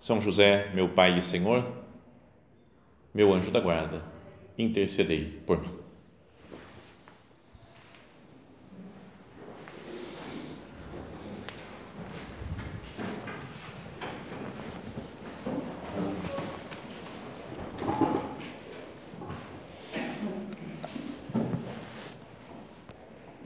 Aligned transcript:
são 0.00 0.18
José, 0.18 0.70
meu 0.72 0.88
Pai 0.88 1.18
e 1.18 1.22
Senhor, 1.22 1.62
meu 3.12 3.34
anjo 3.34 3.50
da 3.50 3.60
guarda, 3.60 4.02
intercedei 4.56 5.42
por 5.46 5.60
mim. 5.60 5.68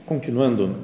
Continuando 0.05 0.79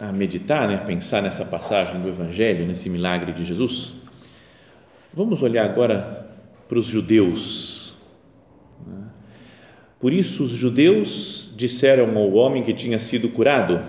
a 0.00 0.10
meditar, 0.12 0.66
né, 0.66 0.74
a 0.74 0.78
pensar 0.78 1.22
nessa 1.22 1.44
passagem 1.44 2.00
do 2.00 2.08
Evangelho, 2.08 2.66
nesse 2.66 2.90
milagre 2.90 3.32
de 3.32 3.44
Jesus, 3.44 4.05
Vamos 5.16 5.40
olhar 5.40 5.64
agora 5.64 6.28
para 6.68 6.78
os 6.78 6.84
judeus. 6.84 7.94
Por 9.98 10.12
isso, 10.12 10.44
os 10.44 10.50
judeus 10.50 11.50
disseram 11.56 12.14
ao 12.18 12.34
homem 12.34 12.62
que 12.62 12.74
tinha 12.74 12.98
sido 12.98 13.30
curado: 13.30 13.80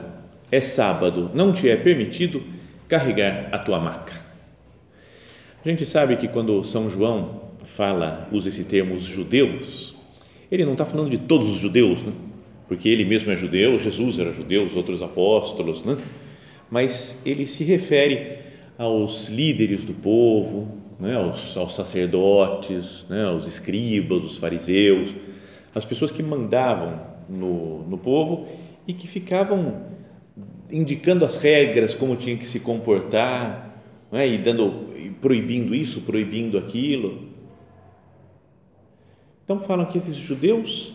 É 0.49 0.61
sábado, 0.61 1.29
não 1.33 1.51
te 1.51 1.67
é 1.67 1.75
permitido 1.75 2.41
carregar 2.87 3.49
a 3.51 3.59
tua 3.59 3.77
maca. 3.77 4.13
A 5.65 5.69
gente 5.69 5.85
sabe 5.85 6.15
que 6.15 6.29
quando 6.29 6.63
São 6.63 6.89
João 6.89 7.41
fala, 7.65 8.29
usa 8.31 8.47
esse 8.47 8.63
termo, 8.63 8.95
os 8.95 9.03
judeus, 9.03 9.97
ele 10.49 10.63
não 10.63 10.71
está 10.71 10.85
falando 10.85 11.09
de 11.09 11.17
todos 11.17 11.49
os 11.49 11.57
judeus, 11.57 12.03
né? 12.03 12.13
porque 12.69 12.87
ele 12.87 13.03
mesmo 13.03 13.29
é 13.31 13.35
judeu, 13.35 13.77
Jesus 13.77 14.17
era 14.17 14.31
judeu, 14.31 14.65
os 14.65 14.77
outros 14.77 15.01
apóstolos, 15.01 15.83
né? 15.83 15.97
mas 16.71 17.21
ele 17.25 17.45
se 17.45 17.65
refere 17.65 18.37
aos 18.77 19.27
líderes 19.27 19.83
do 19.83 19.93
povo, 19.93 20.86
né, 20.99 21.15
aos, 21.15 21.55
aos 21.55 21.75
sacerdotes, 21.75 23.05
né, 23.09 23.25
aos 23.25 23.45
escribas, 23.47 24.23
os 24.23 24.37
fariseus, 24.37 25.13
as 25.73 25.85
pessoas 25.85 26.11
que 26.11 26.23
mandavam 26.23 26.99
no, 27.29 27.83
no 27.83 27.97
povo 27.97 28.47
e 28.87 28.93
que 28.93 29.07
ficavam 29.07 29.85
indicando 30.71 31.23
as 31.23 31.41
regras, 31.41 31.93
como 31.93 32.15
tinha 32.15 32.35
que 32.35 32.45
se 32.45 32.61
comportar, 32.61 33.81
né, 34.11 34.27
e 34.27 34.37
dando, 34.37 34.89
proibindo 35.21 35.75
isso, 35.75 36.01
proibindo 36.01 36.57
aquilo. 36.57 37.27
Então 39.43 39.59
falam 39.59 39.85
que 39.85 39.97
esses 39.97 40.15
judeus 40.15 40.93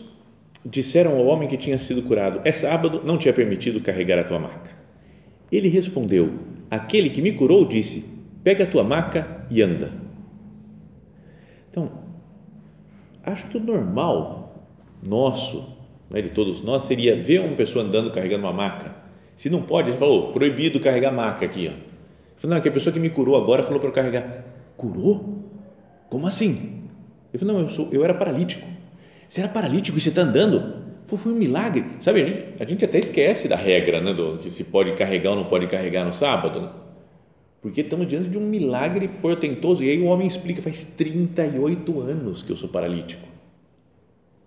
disseram 0.65 1.17
ao 1.17 1.27
homem 1.27 1.49
que 1.49 1.57
tinha 1.57 1.79
sido 1.79 2.03
curado: 2.03 2.41
É 2.45 2.53
sábado, 2.53 3.03
não 3.05 3.17
te 3.17 3.29
é 3.29 3.33
permitido 3.33 3.81
carregar 3.81 4.19
a 4.19 4.25
tua 4.25 4.39
maca. 4.39 4.71
Ele 5.51 5.69
respondeu: 5.69 6.35
Aquele 6.71 7.09
que 7.09 7.23
me 7.23 7.33
curou 7.33 7.65
disse: 7.65 8.05
Pega 8.43 8.65
a 8.65 8.67
tua 8.67 8.85
maca 8.85 9.42
e 9.53 9.61
anda. 9.61 9.91
Então, 11.71 11.91
acho 13.23 13.47
que 13.49 13.59
o 13.59 13.61
normal 13.61 14.67
nosso, 15.03 15.77
né, 16.11 16.23
de 16.23 16.31
todos 16.31 16.63
nós, 16.63 16.85
seria 16.85 17.15
ver 17.15 17.41
uma 17.41 17.55
pessoa 17.55 17.85
andando 17.85 18.11
carregando 18.11 18.45
uma 18.45 18.53
maca. 18.53 18.95
Se 19.37 19.51
não 19.51 19.63
pode, 19.63 19.91
ele 19.91 19.99
falou, 19.99 20.33
proibido 20.33 20.81
carregar 20.81 21.13
maca 21.13 21.45
aqui. 21.45 21.69
Ó. 21.69 21.73
falei, 22.37 22.57
não, 22.57 22.63
que 22.63 22.69
a 22.69 22.73
pessoa 22.73 22.93
que 22.93 22.99
me 22.99 23.11
curou 23.11 23.37
agora 23.37 23.63
falou 23.63 23.79
para 23.79 23.91
eu 23.91 23.93
carregar. 23.93 24.45
Curou? 24.77 25.51
Como 26.09 26.27
assim? 26.27 26.85
Eu 27.33 27.39
falei, 27.39 27.55
não, 27.55 27.63
eu, 27.63 27.69
sou, 27.69 27.89
eu 27.93 28.03
era 28.03 28.15
paralítico. 28.15 28.67
Você 29.29 29.41
era 29.41 29.51
paralítico 29.51 29.99
e 29.99 30.01
você 30.01 30.09
está 30.09 30.23
andando? 30.23 30.83
Foi, 31.05 31.19
foi 31.19 31.33
um 31.33 31.37
milagre. 31.37 31.85
Sabe, 32.01 32.23
a 32.23 32.25
gente, 32.25 32.63
a 32.63 32.65
gente 32.65 32.85
até 32.85 32.99
esquece 32.99 33.49
da 33.49 33.57
regra, 33.57 34.01
né, 34.01 34.15
do, 34.15 34.39
que 34.39 34.51
se 34.51 34.65
pode 34.65 34.93
carregar 34.93 35.31
ou 35.31 35.37
não 35.37 35.45
pode 35.45 35.67
carregar 35.67 36.05
no 36.05 36.13
sábado, 36.13 36.61
né? 36.61 36.69
Porque 37.63 37.81
estamos 37.81 38.09
diante 38.09 38.29
de 38.29 38.37
um 38.37 38.45
milagre 38.45 39.07
portentoso. 39.07 39.85
E 39.85 39.89
aí 39.89 40.01
o 40.01 40.07
homem 40.07 40.27
explica: 40.27 40.61
faz 40.61 40.83
38 40.83 42.01
anos 42.01 42.43
que 42.43 42.51
eu 42.51 42.57
sou 42.57 42.69
paralítico. 42.69 43.27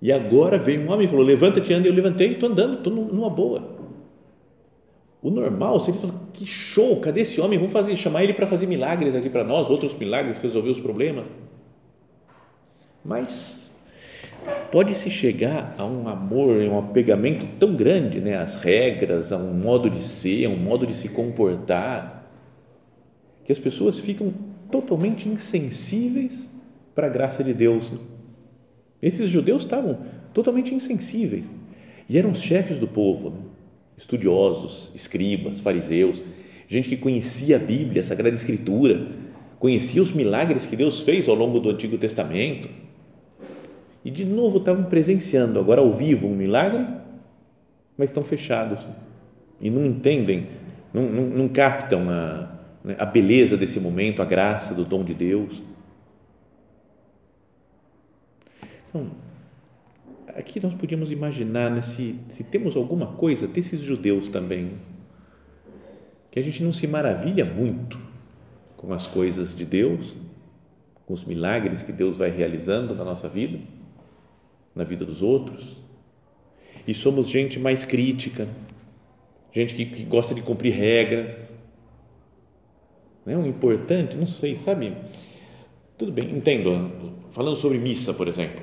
E 0.01 0.11
agora 0.11 0.57
veio 0.57 0.81
um 0.81 0.91
homem 0.91 1.05
e 1.05 1.09
falou: 1.09 1.23
levanta-te, 1.23 1.73
anda. 1.73 1.87
Eu 1.87 1.93
levantei, 1.93 2.33
estou 2.33 2.49
andando, 2.49 2.77
estou 2.77 2.93
numa 2.93 3.29
boa. 3.29 3.73
O 5.21 5.31
normal 5.31 5.79
seria 5.79 6.01
falar: 6.01 6.13
que 6.33 6.45
show, 6.45 6.99
cadê 6.99 7.21
esse 7.21 7.39
homem? 7.39 7.57
Vamos 7.57 7.71
fazer, 7.71 7.95
chamar 7.95 8.25
ele 8.25 8.33
para 8.33 8.45
fazer 8.45 8.67
milagres 8.67 9.15
aqui 9.15 9.29
para 9.29 9.45
nós, 9.45 9.69
outros 9.69 9.97
milagres, 9.97 10.37
resolver 10.39 10.69
os 10.69 10.81
problemas. 10.81 11.25
Mas 13.03 13.71
pode-se 14.71 15.09
chegar 15.09 15.73
a 15.77 15.85
um 15.85 16.09
amor, 16.09 16.61
a 16.61 16.65
um 16.65 16.79
apegamento 16.79 17.47
tão 17.57 17.75
grande 17.75 18.19
né, 18.19 18.37
às 18.37 18.57
regras, 18.57 19.31
a 19.31 19.37
um 19.37 19.53
modo 19.53 19.89
de 19.89 20.01
ser, 20.01 20.45
a 20.45 20.49
um 20.49 20.57
modo 20.57 20.85
de 20.85 20.93
se 20.93 21.09
comportar 21.09 22.14
que 23.45 23.51
as 23.51 23.59
pessoas 23.59 23.99
ficam 23.99 24.33
totalmente 24.71 25.29
insensíveis 25.29 26.51
para 26.93 27.07
a 27.07 27.09
graça 27.09 27.43
de 27.43 27.53
Deus. 27.53 27.93
Esses 29.01 29.29
judeus 29.29 29.61
estavam 29.61 29.99
totalmente 30.33 30.73
insensíveis 30.73 31.49
e 32.09 32.17
eram 32.17 32.31
os 32.31 32.41
chefes 32.41 32.79
do 32.79 32.87
povo, 32.87 33.29
né? 33.29 33.37
estudiosos, 33.97 34.91
escribas, 34.93 35.61
fariseus, 35.61 36.23
gente 36.67 36.89
que 36.89 36.97
conhecia 36.97 37.55
a 37.55 37.59
Bíblia, 37.59 38.01
a 38.01 38.03
Sagrada 38.03 38.35
Escritura, 38.35 39.07
conhecia 39.59 40.01
os 40.01 40.11
milagres 40.11 40.65
que 40.65 40.75
Deus 40.75 41.01
fez 41.01 41.29
ao 41.29 41.35
longo 41.35 41.59
do 41.59 41.69
Antigo 41.69 41.97
Testamento 41.97 42.67
e 44.03 44.09
de 44.11 44.25
novo 44.25 44.57
estavam 44.57 44.83
presenciando 44.85 45.59
agora 45.59 45.81
ao 45.81 45.91
vivo 45.91 46.27
um 46.27 46.35
milagre, 46.35 46.85
mas 47.97 48.09
estão 48.09 48.23
fechados 48.23 48.79
e 49.61 49.69
não 49.69 49.85
entendem, 49.85 50.47
não, 50.93 51.03
não, 51.03 51.23
não 51.23 51.47
captam 51.47 52.09
a, 52.09 52.54
né, 52.85 52.95
a 52.99 53.05
beleza 53.05 53.57
desse 53.57 53.79
momento, 53.79 54.21
a 54.21 54.25
graça 54.25 54.75
do 54.75 54.85
dom 54.85 55.03
de 55.03 55.15
Deus. 55.15 55.63
Então, 58.87 59.11
aqui 60.27 60.59
nós 60.61 60.75
podíamos 60.75 61.11
imaginar 61.11 61.71
né, 61.71 61.81
se, 61.81 62.15
se 62.29 62.43
temos 62.43 62.75
alguma 62.75 63.07
coisa 63.07 63.47
desses 63.47 63.81
judeus 63.81 64.27
também, 64.27 64.73
que 66.29 66.39
a 66.39 66.43
gente 66.43 66.61
não 66.61 66.71
se 66.71 66.85
maravilha 66.85 67.43
muito 67.43 67.97
com 68.77 68.93
as 68.93 69.07
coisas 69.07 69.55
de 69.55 69.65
Deus, 69.65 70.13
com 71.07 71.13
os 71.13 71.23
milagres 71.23 71.81
que 71.81 71.91
Deus 71.91 72.17
vai 72.17 72.29
realizando 72.29 72.93
na 72.93 73.03
nossa 73.03 73.27
vida, 73.27 73.57
na 74.75 74.83
vida 74.83 75.03
dos 75.03 75.23
outros, 75.23 75.75
e 76.87 76.93
somos 76.93 77.29
gente 77.29 77.59
mais 77.59 77.83
crítica, 77.83 78.47
gente 79.51 79.73
que, 79.73 79.85
que 79.87 80.03
gosta 80.03 80.35
de 80.35 80.43
cumprir 80.43 80.73
regras, 80.73 81.44
né? 83.25 83.35
um 83.35 83.45
importante, 83.45 84.15
não 84.15 84.27
sei, 84.27 84.55
sabe? 84.55 84.93
Tudo 85.97 86.11
bem, 86.11 86.29
entendo. 86.29 86.91
Falando 87.31 87.55
sobre 87.55 87.77
missa, 87.77 88.13
por 88.13 88.27
exemplo. 88.27 88.61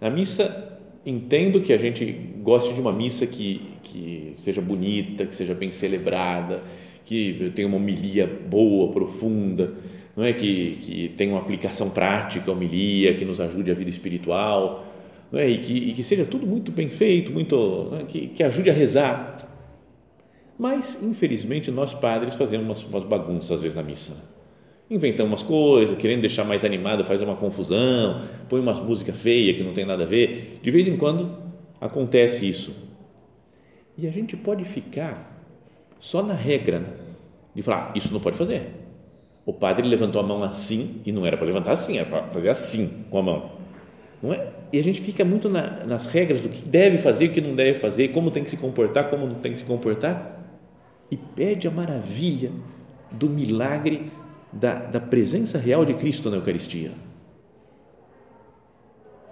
Na 0.00 0.10
missa, 0.10 0.78
entendo 1.04 1.60
que 1.60 1.72
a 1.72 1.76
gente 1.76 2.04
goste 2.42 2.72
de 2.74 2.80
uma 2.80 2.92
missa 2.92 3.26
que, 3.26 3.60
que 3.82 4.32
seja 4.36 4.60
bonita, 4.60 5.26
que 5.26 5.34
seja 5.34 5.54
bem 5.54 5.70
celebrada, 5.70 6.62
que 7.04 7.52
tenha 7.54 7.68
uma 7.68 7.76
homilia 7.76 8.26
boa, 8.26 8.92
profunda, 8.92 9.74
não 10.16 10.24
é 10.24 10.32
que, 10.32 10.78
que 10.82 11.08
tenha 11.16 11.32
uma 11.32 11.40
aplicação 11.40 11.90
prática, 11.90 12.50
homilia, 12.50 13.14
que 13.14 13.24
nos 13.24 13.40
ajude 13.40 13.70
a 13.70 13.74
vida 13.74 13.90
espiritual, 13.90 14.84
não 15.30 15.38
é? 15.38 15.48
e, 15.48 15.58
que, 15.58 15.72
e 15.72 15.92
que 15.92 16.02
seja 16.02 16.24
tudo 16.24 16.46
muito 16.46 16.72
bem 16.72 16.88
feito, 16.88 17.30
muito, 17.30 17.92
é? 18.00 18.04
que, 18.04 18.28
que 18.28 18.42
ajude 18.42 18.70
a 18.70 18.72
rezar 18.72 19.55
mas, 20.58 21.02
infelizmente, 21.02 21.70
nós 21.70 21.94
padres 21.94 22.34
fazemos 22.34 22.66
umas, 22.66 22.82
umas 22.84 23.04
bagunças 23.04 23.50
às 23.52 23.62
vezes 23.62 23.76
na 23.76 23.82
missa. 23.82 24.36
Inventamos 24.88 25.32
umas 25.32 25.42
coisas, 25.42 25.98
querendo 25.98 26.20
deixar 26.20 26.44
mais 26.44 26.64
animado, 26.64 27.04
faz 27.04 27.20
uma 27.20 27.34
confusão, 27.34 28.22
põe 28.48 28.60
umas 28.60 28.80
músicas 28.80 29.20
feias 29.20 29.56
que 29.56 29.62
não 29.62 29.74
tem 29.74 29.84
nada 29.84 30.04
a 30.04 30.06
ver. 30.06 30.60
De 30.62 30.70
vez 30.70 30.86
em 30.88 30.96
quando 30.96 31.36
acontece 31.80 32.48
isso. 32.48 32.74
E 33.98 34.06
a 34.06 34.10
gente 34.10 34.36
pode 34.36 34.64
ficar 34.64 35.44
só 35.98 36.22
na 36.22 36.34
regra 36.34 36.78
né? 36.78 36.88
de 37.54 37.62
falar: 37.62 37.92
isso 37.94 38.12
não 38.12 38.20
pode 38.20 38.38
fazer. 38.38 38.62
O 39.44 39.52
padre 39.52 39.86
levantou 39.86 40.20
a 40.20 40.24
mão 40.24 40.42
assim 40.42 41.00
e 41.04 41.12
não 41.12 41.26
era 41.26 41.36
para 41.36 41.46
levantar 41.46 41.72
assim, 41.72 41.98
era 41.98 42.06
para 42.06 42.22
fazer 42.28 42.48
assim 42.48 43.04
com 43.10 43.18
a 43.18 43.22
mão. 43.22 43.50
Não 44.22 44.32
é? 44.32 44.52
E 44.72 44.78
a 44.78 44.82
gente 44.82 45.00
fica 45.02 45.24
muito 45.24 45.48
na, 45.48 45.84
nas 45.84 46.06
regras 46.06 46.42
do 46.42 46.48
que 46.48 46.66
deve 46.66 46.96
fazer, 46.96 47.26
o 47.26 47.32
que 47.32 47.40
não 47.40 47.54
deve 47.54 47.74
fazer, 47.74 48.08
como 48.08 48.30
tem 48.30 48.42
que 48.42 48.50
se 48.50 48.56
comportar, 48.56 49.08
como 49.10 49.26
não 49.26 49.36
tem 49.36 49.52
que 49.52 49.58
se 49.58 49.64
comportar 49.64 50.35
e 51.10 51.16
perde 51.16 51.68
a 51.68 51.70
maravilha 51.70 52.50
do 53.10 53.28
milagre 53.28 54.10
da, 54.52 54.74
da 54.74 55.00
presença 55.00 55.58
real 55.58 55.84
de 55.84 55.94
Cristo 55.94 56.30
na 56.30 56.36
Eucaristia. 56.36 56.92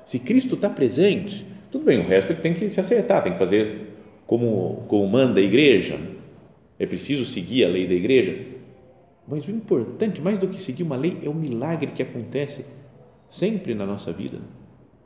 Se 0.06 0.18
Cristo 0.18 0.54
está 0.54 0.68
presente, 0.68 1.46
tudo 1.70 1.84
bem, 1.84 2.00
o 2.00 2.06
resto 2.06 2.32
ele 2.32 2.40
tem 2.40 2.52
que 2.52 2.68
se 2.68 2.78
acertar, 2.78 3.22
tem 3.22 3.32
que 3.32 3.38
fazer 3.38 3.94
como, 4.26 4.84
como 4.88 5.08
manda 5.08 5.40
a 5.40 5.42
igreja, 5.42 5.98
é 6.78 6.86
preciso 6.86 7.24
seguir 7.24 7.64
a 7.64 7.68
lei 7.68 7.86
da 7.86 7.94
igreja, 7.94 8.54
mas 9.26 9.48
o 9.48 9.50
importante, 9.50 10.20
mais 10.20 10.38
do 10.38 10.48
que 10.48 10.60
seguir 10.60 10.82
uma 10.82 10.96
lei, 10.96 11.18
é 11.22 11.28
o 11.28 11.34
milagre 11.34 11.88
que 11.88 12.02
acontece 12.02 12.64
sempre 13.28 13.74
na 13.74 13.86
nossa 13.86 14.12
vida. 14.12 14.38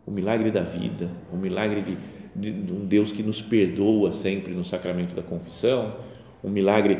O 0.05 0.11
milagre 0.11 0.51
da 0.51 0.63
vida, 0.63 1.11
o 1.33 1.37
milagre 1.37 1.83
de, 1.83 1.97
de, 2.35 2.63
de 2.63 2.73
um 2.73 2.85
Deus 2.85 3.13
que 3.13 3.23
nos 3.23 3.41
perdoa 3.41 4.13
sempre 4.13 4.53
no 4.53 4.65
sacramento 4.65 5.15
da 5.15 5.23
confissão, 5.23 5.95
o 6.43 6.49
milagre 6.49 6.97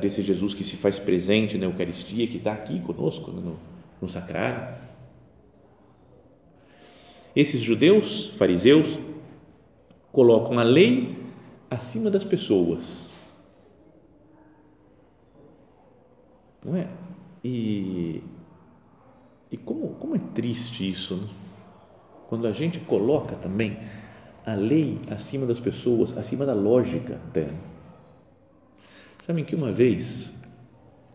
desse 0.00 0.22
Jesus 0.22 0.54
que 0.54 0.64
se 0.64 0.76
faz 0.76 0.98
presente 0.98 1.58
na 1.58 1.66
Eucaristia, 1.66 2.26
que 2.26 2.36
está 2.36 2.52
aqui 2.52 2.80
conosco 2.80 3.30
no, 3.30 3.58
no 4.00 4.08
sacrário. 4.08 4.76
Esses 7.34 7.60
judeus, 7.60 8.28
fariseus, 8.36 8.98
colocam 10.10 10.58
a 10.58 10.62
lei 10.62 11.16
acima 11.70 12.10
das 12.10 12.24
pessoas. 12.24 13.06
Não 16.64 16.76
é? 16.76 16.88
E, 17.44 18.22
e 19.52 19.56
como, 19.56 19.90
como 19.94 20.16
é 20.16 20.20
triste 20.34 20.88
isso, 20.88 21.16
né? 21.16 21.28
quando 22.28 22.46
a 22.46 22.52
gente 22.52 22.80
coloca 22.80 23.36
também 23.36 23.78
a 24.44 24.54
lei 24.54 24.98
acima 25.10 25.46
das 25.46 25.60
pessoas, 25.60 26.16
acima 26.16 26.46
da 26.46 26.54
lógica 26.54 27.20
dela. 27.32 27.75
Sabem 29.26 29.42
que 29.42 29.56
uma 29.56 29.72
vez, 29.72 30.36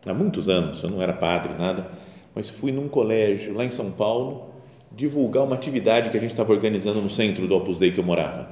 há 0.05 0.13
muitos 0.13 0.49
anos, 0.49 0.83
eu 0.83 0.89
não 0.89 1.01
era 1.01 1.13
padre, 1.13 1.53
nada, 1.57 1.89
mas 2.35 2.49
fui 2.49 2.69
num 2.69 2.89
colégio 2.89 3.53
lá 3.53 3.63
em 3.63 3.69
São 3.69 3.89
Paulo 3.89 4.49
divulgar 4.91 5.45
uma 5.45 5.55
atividade 5.55 6.09
que 6.09 6.17
a 6.17 6.19
gente 6.19 6.31
estava 6.31 6.51
organizando 6.51 6.99
no 6.99 7.09
centro 7.09 7.47
do 7.47 7.55
Opus 7.55 7.79
Dei 7.79 7.89
que 7.89 7.99
eu 7.99 8.03
morava 8.03 8.49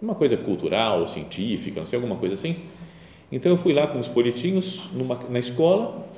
uma 0.00 0.14
coisa 0.14 0.34
cultural, 0.38 1.06
científica, 1.06 1.78
não 1.78 1.84
sei, 1.84 1.98
alguma 1.98 2.16
coisa 2.16 2.32
assim. 2.32 2.56
Então 3.30 3.52
eu 3.52 3.58
fui 3.58 3.74
lá 3.74 3.86
com 3.86 3.98
os 3.98 4.06
folhetinhos 4.06 4.88
numa, 4.94 5.20
na 5.28 5.40
escola 5.40 6.08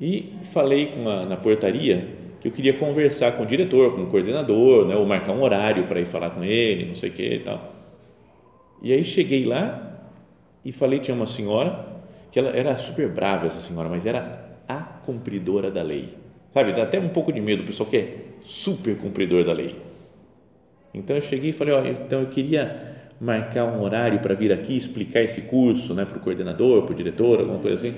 e 0.00 0.32
falei 0.52 0.92
com 0.92 1.08
a, 1.08 1.26
na 1.26 1.36
portaria 1.36 2.06
que 2.40 2.46
eu 2.46 2.52
queria 2.52 2.74
conversar 2.74 3.32
com 3.32 3.42
o 3.42 3.46
diretor, 3.46 3.96
com 3.96 4.02
o 4.02 4.06
coordenador, 4.06 4.86
né, 4.86 4.94
ou 4.94 5.04
marcar 5.04 5.32
um 5.32 5.42
horário 5.42 5.88
para 5.88 5.98
ir 5.98 6.06
falar 6.06 6.30
com 6.30 6.44
ele, 6.44 6.84
não 6.84 6.94
sei 6.94 7.10
o 7.10 7.12
que 7.12 7.34
e 7.34 7.40
tal. 7.40 7.74
E 8.80 8.92
aí 8.92 9.02
cheguei 9.02 9.44
lá 9.44 9.98
e 10.64 10.70
falei, 10.70 11.00
tinha 11.00 11.16
uma 11.16 11.26
senhora, 11.26 11.90
que 12.32 12.38
ela 12.38 12.50
era 12.50 12.76
super 12.78 13.10
brava 13.10 13.46
essa 13.46 13.60
senhora, 13.60 13.90
mas 13.90 14.06
era 14.06 14.56
a 14.66 14.78
cumpridora 15.04 15.70
da 15.70 15.82
lei. 15.82 16.16
Sabe, 16.50 16.72
dá 16.72 16.82
até 16.82 16.98
um 16.98 17.10
pouco 17.10 17.30
de 17.30 17.40
medo, 17.40 17.62
o 17.62 17.66
pessoal 17.66 17.88
que 17.88 17.96
é 17.96 18.16
super 18.42 18.96
cumpridor 18.96 19.44
da 19.44 19.52
lei. 19.52 19.76
Então 20.94 21.14
eu 21.14 21.22
cheguei 21.22 21.50
e 21.50 21.52
falei, 21.52 21.74
ó, 21.74 21.84
então 21.84 22.20
eu 22.20 22.26
queria 22.28 23.04
marcar 23.20 23.64
um 23.64 23.82
horário 23.82 24.18
para 24.20 24.34
vir 24.34 24.50
aqui 24.50 24.76
explicar 24.76 25.20
esse 25.20 25.42
curso 25.42 25.94
né, 25.94 26.04
para 26.04 26.16
o 26.16 26.20
coordenador, 26.20 26.82
para 26.82 26.92
o 26.92 26.94
diretor, 26.94 27.40
alguma 27.40 27.58
coisa 27.58 27.76
assim? 27.76 27.94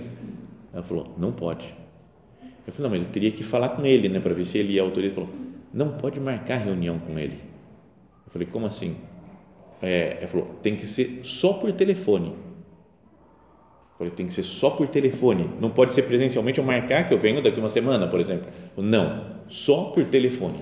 Ela 0.73 0.83
falou, 0.83 1.15
não 1.17 1.33
pode. 1.33 1.73
Eu 2.67 2.73
falei, 2.73 2.91
não, 2.91 2.97
mas 2.99 3.07
eu 3.07 3.13
teria 3.13 3.31
que 3.31 3.45
falar 3.45 3.71
com 3.71 3.87
ele, 3.87 4.09
né, 4.09 4.19
para 4.19 4.35
ver 4.35 4.45
se 4.45 4.59
ele 4.59 4.77
é 4.77 4.81
autoriza. 4.81 5.15
Ele 5.21 5.27
falou, 5.27 5.31
não 5.73 5.93
pode 5.93 6.19
marcar 6.19 6.57
reunião 6.57 6.99
com 6.99 7.19
ele. 7.19 7.39
Eu 8.27 8.33
falei, 8.33 8.49
como 8.51 8.67
assim? 8.67 8.97
É, 9.81 10.19
ela 10.19 10.27
falou, 10.27 10.59
tem 10.63 10.75
que 10.75 10.87
ser 10.87 11.21
só 11.23 11.55
por 11.55 11.73
telefone. 11.73 12.35
Falei, 13.97 14.13
tem 14.13 14.27
que 14.27 14.35
ser 14.35 14.43
só 14.43 14.71
por 14.71 14.89
telefone. 14.89 15.49
Não 15.61 15.71
pode 15.71 15.93
ser 15.93 16.03
presencialmente 16.03 16.59
eu 16.59 16.65
marcar 16.65 17.07
que 17.07 17.15
eu 17.15 17.19
venho 17.19 17.43
daqui 17.43 17.61
uma 17.61 17.69
semana, 17.69 18.07
por 18.07 18.21
exemplo. 18.21 18.47
Não, 18.77 19.25
só 19.49 19.85
por 19.85 20.05
telefone. 20.05 20.59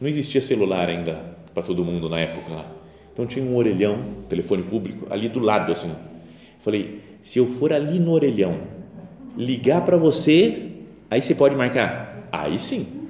Não 0.00 0.08
existia 0.08 0.40
celular 0.40 0.88
ainda 0.88 1.14
para 1.52 1.62
todo 1.62 1.84
mundo 1.84 2.08
na 2.08 2.18
época 2.18 2.52
lá. 2.52 2.66
Então 3.12 3.26
tinha 3.26 3.44
um 3.44 3.54
orelhão, 3.56 3.98
telefone 4.28 4.62
público, 4.62 5.06
ali 5.10 5.28
do 5.28 5.40
lado 5.40 5.72
assim. 5.72 5.90
Falei, 6.60 7.00
se 7.22 7.38
eu 7.38 7.46
for 7.46 7.72
ali 7.72 7.98
no 7.98 8.12
orelhão, 8.12 8.58
ligar 9.36 9.84
para 9.84 9.96
você, 9.96 10.70
aí 11.10 11.20
você 11.20 11.34
pode 11.34 11.54
marcar. 11.54 12.28
Aí 12.32 12.58
sim. 12.58 13.08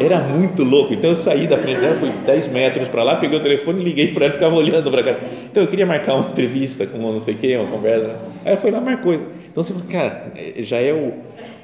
Era 0.00 0.20
muito 0.20 0.64
louco. 0.64 0.94
Então 0.94 1.10
eu 1.10 1.16
saí 1.16 1.46
da 1.46 1.56
frente 1.56 1.80
dela, 1.80 1.94
fui 1.96 2.10
10 2.10 2.48
metros 2.52 2.88
para 2.88 3.02
lá, 3.02 3.16
peguei 3.16 3.38
o 3.38 3.42
telefone, 3.42 3.82
liguei 3.82 4.12
para 4.12 4.26
ela 4.26 4.34
ficava 4.34 4.54
olhando 4.54 4.90
para 4.90 5.02
cá. 5.02 5.16
Então 5.50 5.62
eu 5.62 5.68
queria 5.68 5.86
marcar 5.86 6.14
uma 6.14 6.28
entrevista 6.30 6.86
com 6.86 6.98
não 6.98 7.18
sei 7.18 7.34
quem, 7.34 7.56
uma 7.56 7.70
conversa. 7.70 8.06
Aí 8.44 8.52
ela 8.52 8.56
foi 8.56 8.70
lá 8.70 8.80
marcou. 8.80 9.12
Então 9.12 9.62
você 9.62 9.72
fala, 9.72 9.86
cara, 9.86 10.32
já 10.58 10.78
é 10.78 10.92
o, 10.92 11.12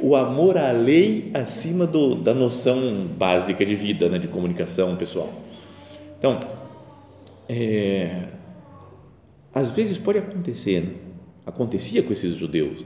o 0.00 0.16
amor 0.16 0.58
à 0.58 0.72
lei 0.72 1.30
acima 1.32 1.86
do, 1.86 2.14
da 2.16 2.34
noção 2.34 3.06
básica 3.16 3.64
de 3.64 3.74
vida, 3.74 4.08
né, 4.08 4.18
de 4.18 4.28
comunicação 4.28 4.96
pessoal. 4.96 5.30
Então, 6.18 6.40
é, 7.48 8.22
às 9.54 9.70
vezes 9.70 9.98
pode 9.98 10.18
acontecer, 10.18 10.80
né? 10.80 10.90
acontecia 11.46 12.02
com 12.02 12.12
esses 12.12 12.34
judeus, 12.34 12.84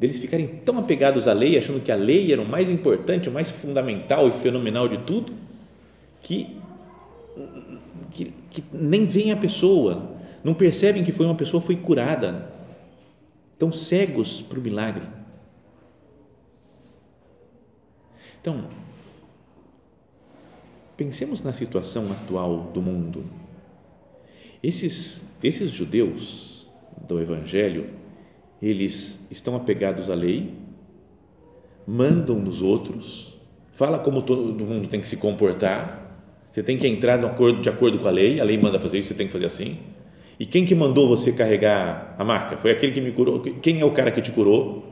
deles 0.00 0.18
ficarem 0.18 0.46
tão 0.64 0.78
apegados 0.78 1.28
à 1.28 1.34
lei, 1.34 1.58
achando 1.58 1.78
que 1.78 1.92
a 1.92 1.94
lei 1.94 2.32
era 2.32 2.40
o 2.40 2.48
mais 2.48 2.70
importante, 2.70 3.28
o 3.28 3.32
mais 3.32 3.50
fundamental 3.50 4.26
e 4.26 4.32
fenomenal 4.32 4.88
de 4.88 4.96
tudo, 4.96 5.34
que, 6.22 6.56
que, 8.10 8.32
que 8.50 8.64
nem 8.72 9.04
vem 9.04 9.30
a 9.30 9.36
pessoa, 9.36 10.16
não 10.42 10.54
percebem 10.54 11.04
que 11.04 11.12
foi 11.12 11.26
uma 11.26 11.34
pessoa 11.34 11.60
foi 11.60 11.76
curada, 11.76 12.50
estão 13.52 13.70
cegos 13.70 14.40
para 14.40 14.58
o 14.58 14.62
milagre. 14.62 15.04
Então, 18.40 18.64
pensemos 20.96 21.42
na 21.42 21.52
situação 21.52 22.10
atual 22.10 22.70
do 22.72 22.80
mundo 22.80 23.22
esses, 24.62 25.30
esses 25.42 25.70
judeus 25.70 26.66
do 27.06 27.20
Evangelho, 27.20 27.99
eles 28.62 29.26
estão 29.30 29.56
apegados 29.56 30.10
à 30.10 30.14
lei, 30.14 30.52
mandam 31.86 32.36
nos 32.36 32.60
outros, 32.62 33.34
fala 33.72 33.98
como 33.98 34.22
todo 34.22 34.64
mundo 34.64 34.88
tem 34.88 35.00
que 35.00 35.08
se 35.08 35.16
comportar, 35.16 36.00
você 36.50 36.62
tem 36.62 36.76
que 36.76 36.86
entrar 36.86 37.24
acordo, 37.24 37.62
de 37.62 37.68
acordo 37.68 37.98
com 37.98 38.08
a 38.08 38.10
lei, 38.10 38.40
a 38.40 38.44
lei 38.44 38.58
manda 38.58 38.78
fazer 38.78 38.98
isso, 38.98 39.08
você 39.08 39.14
tem 39.14 39.26
que 39.26 39.32
fazer 39.32 39.46
assim. 39.46 39.78
E 40.38 40.44
quem 40.44 40.64
que 40.64 40.74
mandou 40.74 41.08
você 41.08 41.32
carregar 41.32 42.14
a 42.18 42.24
marca? 42.24 42.56
Foi 42.56 42.70
aquele 42.70 42.92
que 42.92 43.00
me 43.00 43.12
curou. 43.12 43.40
Quem 43.40 43.80
é 43.80 43.84
o 43.84 43.92
cara 43.92 44.10
que 44.10 44.22
te 44.22 44.32
curou? 44.32 44.84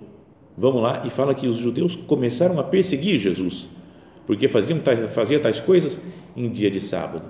Vamos 0.57 0.83
lá 0.83 1.03
e 1.07 1.11
fala 1.11 1.35
que 1.35 1.47
os 1.47 1.57
judeus 1.57 1.97
começaram 1.97 2.59
a 2.61 2.65
perseguir 2.65 3.19
Jesus, 3.19 3.69
porque 4.27 4.47
faziam 4.47 4.81
fazia 5.09 5.41
tais 5.41 5.59
coisas 5.59 6.01
em 6.37 6.49
dia 6.49 6.71
de 6.71 6.81
sábado. 6.81 7.25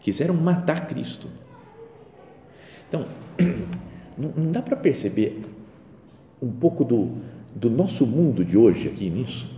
Quiseram 0.00 0.34
matar 0.34 0.86
Cristo. 0.86 1.28
Então, 2.88 3.04
não 4.16 4.50
dá 4.50 4.62
para 4.62 4.76
perceber 4.76 5.38
um 6.40 6.50
pouco 6.50 6.84
do, 6.84 7.12
do 7.54 7.70
nosso 7.70 8.06
mundo 8.06 8.44
de 8.44 8.56
hoje 8.56 8.88
aqui 8.88 9.10
nisso? 9.10 9.48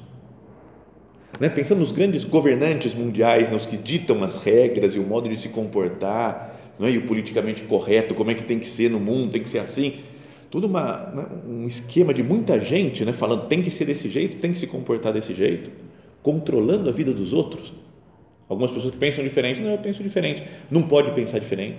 Né? 1.39 1.49
Pensando 1.49 1.79
nos 1.79 1.93
grandes 1.93 2.25
governantes 2.25 2.95
mundiais, 2.95 3.49
né? 3.49 3.57
os 3.57 3.67
que 3.67 3.77
ditam 3.77 4.23
as 4.23 4.43
regras 4.43 4.95
e 4.95 4.99
o 4.99 5.03
modo 5.03 5.29
de 5.29 5.39
se 5.39 5.49
comportar, 5.49 6.57
é? 6.81 6.91
e 6.91 6.99
o 6.99 7.07
politicamente 7.07 7.63
correto, 7.63 8.15
como 8.15 8.31
é 8.31 8.35
que 8.35 8.45
tem 8.45 8.59
que 8.59 8.67
ser 8.67 8.91
no 8.91 9.01
mundo, 9.01 9.33
tem 9.33 9.43
que 9.43 9.49
ser 9.49 9.59
assim. 9.59 10.01
Tudo 10.51 10.67
uma, 10.67 10.97
né? 11.15 11.27
um 11.47 11.67
esquema 11.67 12.13
de 12.13 12.23
muita 12.23 12.59
gente 12.61 13.05
né? 13.05 13.13
falando 13.13 13.47
tem 13.47 13.63
que 13.63 13.71
ser 13.71 13.85
desse 13.85 14.09
jeito, 14.09 14.39
tem 14.39 14.53
que 14.53 14.59
se 14.59 14.67
comportar 14.67 15.13
desse 15.13 15.35
jeito, 15.35 15.71
controlando 16.23 16.89
a 16.89 16.93
vida 16.93 17.13
dos 17.13 17.33
outros. 17.33 17.73
Algumas 18.49 18.73
pessoas 18.73 18.93
que 18.93 18.99
pensam 18.99 19.23
diferente, 19.23 19.61
não, 19.61 19.71
eu 19.71 19.79
penso 19.79 20.03
diferente. 20.03 20.43
Não 20.69 20.83
pode 20.83 21.13
pensar 21.13 21.39
diferente 21.39 21.77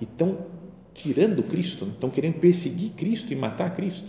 e 0.00 0.04
estão 0.04 0.36
tirando 0.94 1.42
Cristo, 1.42 1.88
estão 1.92 2.08
querendo 2.08 2.38
perseguir 2.38 2.92
Cristo 2.92 3.32
e 3.32 3.36
matar 3.36 3.74
Cristo. 3.74 4.08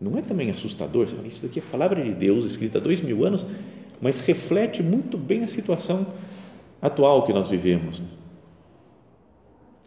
Não 0.00 0.16
é 0.16 0.22
também 0.22 0.50
assustador? 0.50 1.06
Isso 1.24 1.42
daqui 1.42 1.60
é 1.60 1.62
a 1.62 1.70
palavra 1.70 2.02
de 2.02 2.12
Deus, 2.12 2.44
escrita 2.44 2.78
há 2.78 2.80
dois 2.80 3.00
mil 3.00 3.24
anos, 3.24 3.44
mas 4.00 4.20
reflete 4.20 4.82
muito 4.82 5.18
bem 5.18 5.44
a 5.44 5.48
situação 5.48 6.06
atual 6.80 7.24
que 7.24 7.32
nós 7.32 7.48
vivemos. 7.48 8.00
Né? 8.00 8.06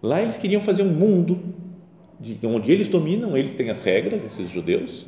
Lá 0.02 0.22
eles 0.22 0.38
queriam 0.38 0.62
fazer 0.62 0.84
um 0.84 0.94
mundo 0.94 1.42
de, 2.20 2.38
onde 2.46 2.72
eles 2.72 2.88
dominam, 2.88 3.36
eles 3.36 3.56
têm 3.56 3.70
as 3.70 3.84
regras, 3.84 4.24
esses 4.24 4.50
judeus, 4.50 5.06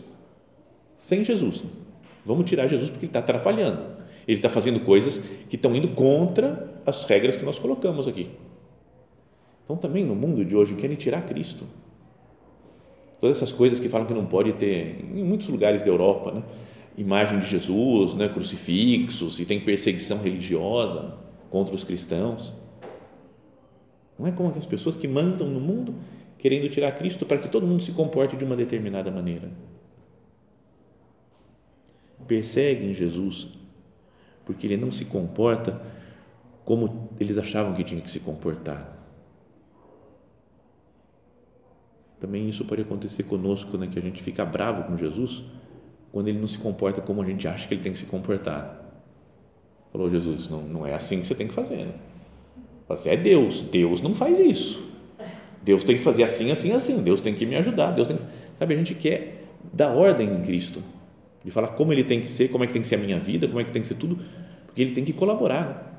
sem 0.95 1.23
Jesus. 1.23 1.63
Vamos 2.25 2.49
tirar 2.49 2.67
Jesus 2.67 2.89
porque 2.89 3.05
ele 3.05 3.09
está 3.09 3.19
atrapalhando. 3.19 3.97
Ele 4.27 4.37
está 4.37 4.49
fazendo 4.49 4.81
coisas 4.81 5.19
que 5.49 5.55
estão 5.55 5.73
indo 5.73 5.89
contra 5.89 6.69
as 6.85 7.05
regras 7.05 7.37
que 7.37 7.45
nós 7.45 7.59
colocamos 7.59 8.07
aqui. 8.07 8.29
Então, 9.67 9.75
também 9.75 10.05
no 10.05 10.15
mundo 10.15 10.45
de 10.45 10.55
hoje, 10.55 10.75
querem 10.75 10.95
tirar 10.95 11.24
Cristo. 11.24 11.65
Todas 13.19 13.36
essas 13.36 13.51
coisas 13.51 13.81
que 13.81 13.89
falam 13.89 14.07
que 14.07 14.13
não 14.13 14.25
pode 14.25 14.53
ter, 14.53 15.01
em 15.01 15.25
muitos 15.25 15.50
lugares 15.50 15.83
da 15.83 15.89
Europa, 15.89 16.31
né? 16.31 16.43
imagem 16.97 17.39
de 17.39 17.47
Jesus, 17.47 18.15
né? 18.15 18.29
crucifixos, 18.29 19.41
e 19.41 19.45
tem 19.45 19.59
perseguição 19.59 20.19
religiosa 20.19 21.17
contra 21.50 21.75
os 21.75 21.83
cristãos. 21.83 22.53
Não 24.17 24.25
é 24.25 24.31
como 24.31 24.53
as 24.57 24.65
pessoas 24.65 24.95
que 24.95 25.05
mandam 25.05 25.50
no 25.50 25.59
mundo 25.59 25.95
querendo 26.38 26.69
tirar 26.69 26.93
Cristo 26.93 27.25
para 27.25 27.38
que 27.38 27.50
todo 27.50 27.67
mundo 27.67 27.83
se 27.83 27.91
comporte 27.91 28.38
de 28.38 28.45
uma 28.45 28.55
determinada 28.55 29.12
maneira. 29.12 29.51
perseguem 32.25 32.93
Jesus 32.93 33.50
porque 34.45 34.65
ele 34.65 34.77
não 34.77 34.93
se 34.93 35.03
comporta 35.03 35.81
como 36.63 37.09
eles 37.19 37.38
achavam 37.38 37.74
que 37.74 37.83
tinha 37.83 38.00
que 38.00 38.09
se 38.09 38.21
comportar. 38.21 38.96
Também 42.19 42.47
isso 42.50 42.65
pode 42.65 42.81
acontecer 42.81 43.24
conosco, 43.24 43.77
né, 43.77 43.88
que 43.91 44.00
a 44.00 44.01
gente 44.01 44.21
fica 44.24 44.43
bravo 44.43 44.83
com 44.83 44.97
Jesus 44.97 45.43
quando 46.12 46.29
ele 46.29 46.39
não 46.39 46.47
se 46.47 46.57
comporta 46.57 47.01
como 47.01 47.21
a 47.21 47.25
gente 47.25 47.47
acha 47.47 47.67
que 47.67 47.74
ele 47.74 47.81
tem 47.81 47.91
que 47.91 47.97
se 47.97 48.05
comportar. 48.05 48.83
Falou 49.91 50.09
Jesus, 50.09 50.50
não, 50.50 50.62
não 50.63 50.88
é 50.88 50.93
assim 50.93 51.19
que 51.19 51.27
você 51.27 51.36
tem 51.36 51.47
que 51.47 51.53
fazer. 51.53 51.86
Né? 51.86 51.93
Assim, 52.89 53.09
é 53.09 53.17
Deus, 53.17 53.62
Deus 53.63 54.01
não 54.01 54.13
faz 54.13 54.39
isso. 54.39 54.88
Deus 55.62 55.83
tem 55.83 55.97
que 55.97 56.03
fazer 56.03 56.24
assim, 56.24 56.50
assim, 56.50 56.71
assim. 56.71 57.03
Deus 57.03 57.19
tem 57.19 57.36
que 57.36 57.45
me 57.45 57.55
ajudar. 57.55 57.91
Deus 57.91 58.07
tem 58.07 58.17
que... 58.17 58.24
Sabe, 58.57 58.74
a 58.74 58.77
gente 58.77 58.95
quer 58.95 59.43
dar 59.74 59.91
ordem 59.91 60.29
em 60.33 60.41
Cristo. 60.41 60.81
De 61.43 61.51
falar 61.51 61.69
como 61.69 61.93
ele 61.93 62.03
tem 62.03 62.21
que 62.21 62.27
ser, 62.27 62.50
como 62.50 62.63
é 62.63 62.67
que 62.67 62.74
tem 62.74 62.81
que 62.81 62.88
ser 62.88 62.95
a 62.95 63.00
minha 63.00 63.19
vida, 63.19 63.47
como 63.47 63.59
é 63.59 63.63
que 63.63 63.71
tem 63.71 63.81
que 63.81 63.88
ser 63.88 63.95
tudo, 63.95 64.19
porque 64.65 64.81
ele 64.81 64.91
tem 64.91 65.03
que 65.03 65.13
colaborar. 65.13 65.96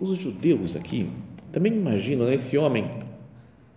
Os 0.00 0.16
judeus 0.16 0.76
aqui 0.76 1.10
também 1.50 1.72
imaginam 1.72 2.26
né, 2.26 2.34
esse 2.34 2.56
homem 2.56 2.88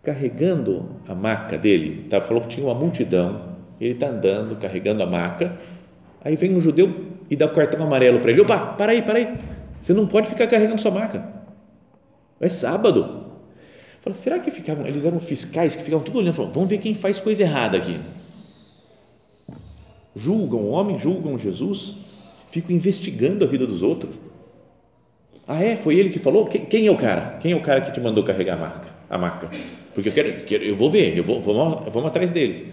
carregando 0.04 0.98
a 1.08 1.16
maca 1.16 1.58
dele, 1.58 2.08
tá? 2.10 2.20
falou 2.20 2.42
que 2.44 2.50
tinha 2.50 2.66
uma 2.66 2.76
multidão, 2.76 3.56
ele 3.80 3.94
está 3.94 4.08
andando, 4.08 4.56
carregando 4.56 5.02
a 5.02 5.06
maca, 5.06 5.58
aí 6.24 6.36
vem 6.36 6.56
um 6.56 6.62
judeu 6.62 6.94
e 7.30 7.36
dá 7.36 7.46
o 7.46 7.54
cartão 7.54 7.84
amarelo 7.86 8.20
para 8.20 8.32
ele, 8.32 8.42
opa, 8.42 8.60
para 8.74 8.92
aí, 8.92 9.02
para 9.02 9.20
aí, 9.20 9.38
você 9.80 9.94
não 9.94 10.08
pode 10.08 10.28
ficar 10.28 10.48
carregando 10.48 10.82
sua 10.82 10.92
maca, 10.92 11.28
é 12.40 12.50
sábado, 12.50 13.22
Fala, 14.00 14.16
será 14.16 14.40
que 14.40 14.50
ficavam, 14.50 14.88
eles 14.88 15.06
eram 15.06 15.20
fiscais 15.20 15.76
que 15.76 15.84
ficavam 15.84 16.04
tudo 16.04 16.18
olhando, 16.18 16.34
falavam, 16.34 16.56
vamos 16.56 16.70
ver 16.70 16.80
quem 16.80 16.96
faz 16.96 17.20
coisa 17.20 17.44
errada 17.44 17.78
aqui, 17.78 18.00
julgam 20.16 20.60
o 20.60 20.72
homem, 20.72 20.98
julgam 20.98 21.38
Jesus, 21.38 21.96
ficam 22.50 22.76
investigando 22.76 23.46
a 23.46 23.48
vida 23.48 23.68
dos 23.68 23.84
outros, 23.84 24.16
ah 25.52 25.62
é, 25.62 25.76
foi 25.76 25.98
ele 25.98 26.10
que 26.10 26.20
falou? 26.20 26.46
Quem, 26.46 26.64
quem 26.66 26.88
é 26.88 26.92
o 26.92 26.96
cara? 26.96 27.38
Quem 27.42 27.52
é 27.52 27.56
o 27.56 27.62
cara 27.62 27.82
que 27.82 27.92
te 27.92 28.00
mandou 28.00 28.24
carregar 28.24 28.54
a 28.54 28.58
máscara, 28.58 28.94
a 29.10 29.18
maca? 29.18 29.50
Porque 29.94 30.08
eu 30.08 30.14
quero, 30.14 30.46
quero 30.46 30.64
eu 30.64 30.76
vou 30.78 30.90
ver, 30.90 31.18
eu 31.18 31.24
vou, 31.24 31.42
vamos, 31.42 31.94
vamos 31.94 32.08
atrás 32.10 32.32
deles. 32.32 32.64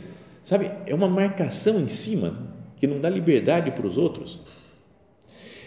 Sabe, 0.44 0.70
é 0.86 0.94
uma 0.94 1.08
marcação 1.08 1.80
em 1.80 1.88
cima 1.88 2.34
que 2.76 2.86
não 2.86 3.00
dá 3.00 3.10
liberdade 3.10 3.72
para 3.72 3.84
os 3.84 3.98
outros. 3.98 4.38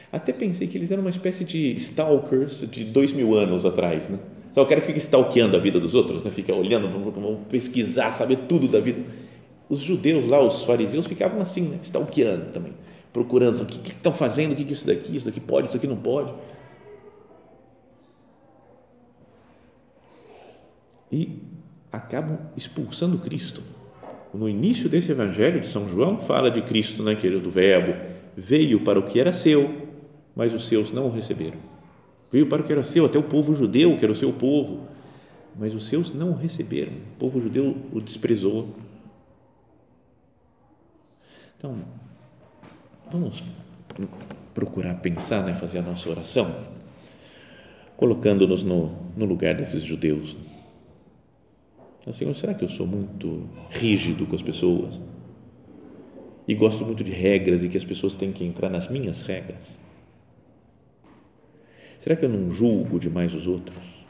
Até 0.09 0.31
pensei 0.31 0.67
que 0.67 0.77
eles 0.77 0.89
eram 0.89 1.01
uma 1.01 1.09
espécie 1.09 1.43
de 1.43 1.73
stalkers 1.75 2.65
de 2.71 2.85
dois 2.85 3.11
mil 3.11 3.35
anos 3.35 3.65
atrás, 3.65 4.09
né? 4.09 4.17
Só 4.53 4.63
o 4.63 4.65
cara 4.65 4.79
que 4.79 4.87
fica 4.87 4.99
stalkeando 4.99 5.57
a 5.57 5.59
vida 5.59 5.79
dos 5.79 5.95
outros, 5.95 6.23
né? 6.23 6.31
Fica 6.31 6.53
olhando, 6.53 6.89
vamos, 6.89 7.13
vamos 7.13 7.39
pesquisar, 7.49 8.11
saber 8.11 8.37
tudo 8.47 8.69
da 8.69 8.79
vida. 8.79 9.01
Os 9.69 9.79
judeus 9.79 10.27
lá, 10.27 10.41
os 10.41 10.63
fariseus, 10.63 11.07
ficavam 11.07 11.41
assim, 11.41 11.63
né? 11.63 11.79
stalkeando 11.81 12.51
também, 12.53 12.73
procurando, 13.11 13.63
o 13.63 13.65
que, 13.65 13.79
que 13.79 13.91
estão 13.91 14.13
fazendo, 14.13 14.53
o 14.53 14.55
que, 14.55 14.65
que 14.65 14.73
isso 14.73 14.87
daqui, 14.87 15.15
isso 15.15 15.25
daqui 15.25 15.39
pode, 15.39 15.67
isso 15.67 15.77
daqui 15.77 15.87
não 15.87 15.97
pode. 15.97 16.33
E 21.11 21.39
acabam 21.91 22.39
expulsando 22.55 23.17
Cristo 23.17 23.61
no 24.33 24.47
início 24.47 24.87
desse 24.87 25.11
evangelho 25.11 25.59
de 25.59 25.67
São 25.67 25.89
João, 25.89 26.17
fala 26.17 26.49
de 26.49 26.61
Cristo, 26.61 27.03
né, 27.03 27.15
que 27.15 27.29
do 27.29 27.49
verbo, 27.49 27.93
veio 28.35 28.81
para 28.81 28.99
o 28.99 29.03
que 29.03 29.19
era 29.19 29.33
seu, 29.33 29.87
mas 30.35 30.53
os 30.53 30.67
seus 30.67 30.91
não 30.91 31.07
o 31.07 31.11
receberam. 31.11 31.57
Veio 32.31 32.47
para 32.47 32.61
o 32.61 32.65
que 32.65 32.71
era 32.71 32.83
seu, 32.83 33.05
até 33.05 33.19
o 33.19 33.23
povo 33.23 33.53
judeu, 33.53 33.97
que 33.97 34.05
era 34.05 34.11
o 34.11 34.15
seu 34.15 34.31
povo, 34.31 34.87
mas 35.59 35.75
os 35.75 35.87
seus 35.87 36.13
não 36.13 36.31
o 36.31 36.35
receberam. 36.35 36.93
O 36.93 37.19
povo 37.19 37.41
judeu 37.41 37.75
o 37.91 37.99
desprezou. 37.99 38.69
Então, 41.57 41.75
vamos 43.11 43.43
procurar 44.53 44.95
pensar, 44.95 45.43
né, 45.43 45.53
fazer 45.53 45.79
a 45.79 45.83
nossa 45.83 46.09
oração, 46.09 46.55
colocando-nos 47.97 48.63
no, 48.63 48.95
no 49.17 49.25
lugar 49.25 49.53
desses 49.55 49.83
judeus 49.83 50.37
Senhor, 52.11 52.35
será 52.35 52.53
que 52.53 52.63
eu 52.63 52.69
sou 52.69 52.87
muito 52.87 53.47
rígido 53.69 54.25
com 54.25 54.35
as 54.35 54.41
pessoas? 54.41 54.99
E 56.47 56.55
gosto 56.55 56.83
muito 56.85 57.03
de 57.03 57.11
regras 57.11 57.63
e 57.63 57.69
que 57.69 57.77
as 57.77 57.85
pessoas 57.85 58.15
têm 58.15 58.31
que 58.31 58.43
entrar 58.43 58.69
nas 58.69 58.87
minhas 58.87 59.21
regras? 59.21 59.79
Será 61.99 62.15
que 62.15 62.25
eu 62.25 62.29
não 62.29 62.51
julgo 62.51 62.99
demais 62.99 63.35
os 63.35 63.45
outros? 63.45 64.05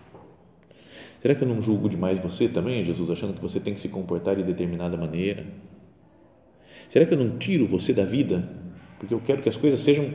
Será 1.21 1.35
que 1.35 1.43
eu 1.43 1.47
não 1.47 1.61
julgo 1.61 1.89
demais 1.89 2.19
você 2.19 2.47
também, 2.47 2.83
Jesus, 2.83 3.09
achando 3.09 3.33
que 3.33 3.41
você 3.41 3.59
tem 3.59 3.73
que 3.73 3.81
se 3.81 3.89
comportar 3.89 4.37
de 4.37 4.43
determinada 4.43 4.95
maneira? 4.95 5.45
Será 6.87 7.05
que 7.05 7.13
eu 7.13 7.17
não 7.17 7.37
tiro 7.37 7.67
você 7.67 7.93
da 7.93 8.05
vida 8.05 8.49
porque 8.97 9.13
eu 9.13 9.19
quero 9.19 9.41
que 9.41 9.49
as 9.49 9.57
coisas 9.57 9.79
sejam 9.79 10.13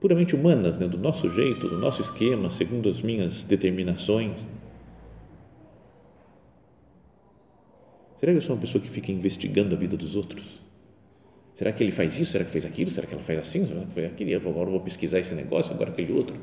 puramente 0.00 0.34
humanas, 0.34 0.78
né? 0.78 0.88
do 0.88 0.96
nosso 0.96 1.30
jeito, 1.30 1.68
do 1.68 1.78
nosso 1.78 2.00
esquema, 2.00 2.48
segundo 2.48 2.88
as 2.88 3.02
minhas 3.02 3.44
determinações? 3.44 4.46
Será 8.22 8.30
que 8.30 8.38
eu 8.38 8.42
sou 8.42 8.54
uma 8.54 8.60
pessoa 8.60 8.80
que 8.80 8.88
fica 8.88 9.10
investigando 9.10 9.74
a 9.74 9.76
vida 9.76 9.96
dos 9.96 10.14
outros? 10.14 10.44
Será 11.56 11.72
que 11.72 11.82
ele 11.82 11.90
faz 11.90 12.20
isso? 12.20 12.30
Será 12.30 12.44
que 12.44 12.52
fez 12.52 12.64
aquilo? 12.64 12.88
Será 12.88 13.04
que 13.04 13.14
ela 13.14 13.22
faz 13.22 13.36
assim? 13.36 13.66
Será 13.66 13.80
que 13.80 13.92
fez 13.92 14.12
aquilo? 14.12 14.48
Agora 14.48 14.68
eu 14.68 14.70
vou 14.70 14.80
pesquisar 14.80 15.18
esse 15.18 15.34
negócio, 15.34 15.74
agora 15.74 15.90
aquele 15.90 16.12
outro. 16.12 16.36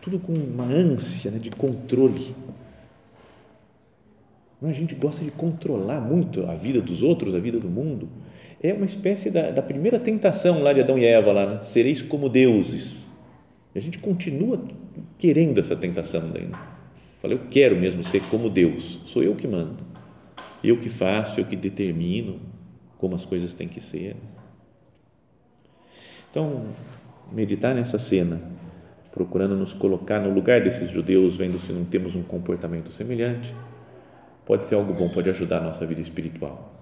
Tudo 0.00 0.20
com 0.20 0.32
uma 0.32 0.64
ânsia 0.64 1.30
né, 1.30 1.38
de 1.38 1.50
controle. 1.50 2.34
A 4.62 4.72
gente 4.72 4.94
gosta 4.94 5.22
de 5.22 5.32
controlar 5.32 6.00
muito 6.00 6.46
a 6.46 6.54
vida 6.54 6.80
dos 6.80 7.02
outros, 7.02 7.34
a 7.34 7.38
vida 7.38 7.60
do 7.60 7.68
mundo. 7.68 8.08
É 8.62 8.72
uma 8.72 8.86
espécie 8.86 9.30
da, 9.30 9.50
da 9.50 9.60
primeira 9.60 10.00
tentação 10.00 10.62
lá 10.62 10.72
de 10.72 10.80
Adão 10.80 10.96
e 10.96 11.04
Eva, 11.04 11.30
lá, 11.30 11.46
né? 11.46 11.64
sereis 11.64 12.00
como 12.00 12.30
deuses. 12.30 13.06
E 13.74 13.78
a 13.78 13.82
gente 13.82 13.98
continua 13.98 14.64
querendo 15.18 15.60
essa 15.60 15.76
tentação 15.76 16.26
daí. 16.32 16.48
Fala, 17.20 17.34
eu 17.34 17.40
quero 17.50 17.76
mesmo 17.76 18.04
ser 18.04 18.22
como 18.30 18.48
Deus, 18.48 19.00
sou 19.04 19.22
eu 19.22 19.34
que 19.34 19.46
mando, 19.46 19.78
eu 20.62 20.78
que 20.78 20.88
faço, 20.88 21.40
eu 21.40 21.44
que 21.44 21.56
determino 21.56 22.40
como 22.96 23.14
as 23.14 23.24
coisas 23.24 23.54
têm 23.54 23.68
que 23.68 23.80
ser. 23.80 24.16
Então, 26.30 26.66
meditar 27.32 27.74
nessa 27.74 27.98
cena, 27.98 28.40
procurando 29.12 29.56
nos 29.56 29.72
colocar 29.72 30.20
no 30.20 30.32
lugar 30.32 30.62
desses 30.62 30.90
judeus, 30.90 31.36
vendo 31.36 31.58
se 31.58 31.72
não 31.72 31.84
temos 31.84 32.14
um 32.14 32.22
comportamento 32.22 32.92
semelhante, 32.92 33.54
pode 34.46 34.66
ser 34.66 34.74
algo 34.76 34.92
bom, 34.92 35.08
pode 35.08 35.28
ajudar 35.28 35.58
a 35.58 35.62
nossa 35.62 35.84
vida 35.86 36.00
espiritual. 36.00 36.72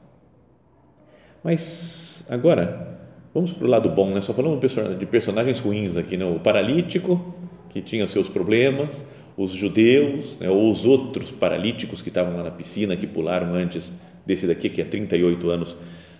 Mas 1.42 2.26
agora, 2.28 2.98
vamos 3.32 3.52
para 3.52 3.64
o 3.64 3.70
lado 3.70 3.88
bom, 3.88 4.12
né? 4.12 4.20
só 4.20 4.34
falamos 4.34 4.60
de 4.98 5.06
personagens 5.06 5.60
ruins 5.60 5.96
aqui, 5.96 6.16
né? 6.16 6.24
o 6.24 6.40
paralítico, 6.40 7.34
que 7.70 7.80
tinha 7.80 8.06
seus 8.06 8.28
problemas, 8.28 9.06
os 9.36 9.52
judeus 9.52 10.38
né, 10.38 10.48
ou 10.48 10.70
os 10.70 10.86
outros 10.86 11.30
paralíticos 11.30 12.00
que 12.00 12.08
estavam 12.08 12.36
lá 12.36 12.44
na 12.44 12.50
piscina, 12.50 12.96
que 12.96 13.06
pularam 13.06 13.54
antes 13.54 13.92
desse 14.24 14.46
daqui, 14.46 14.70
que 14.70 14.80
há 14.80 14.84
38 14.84 15.50
anos 15.50 15.76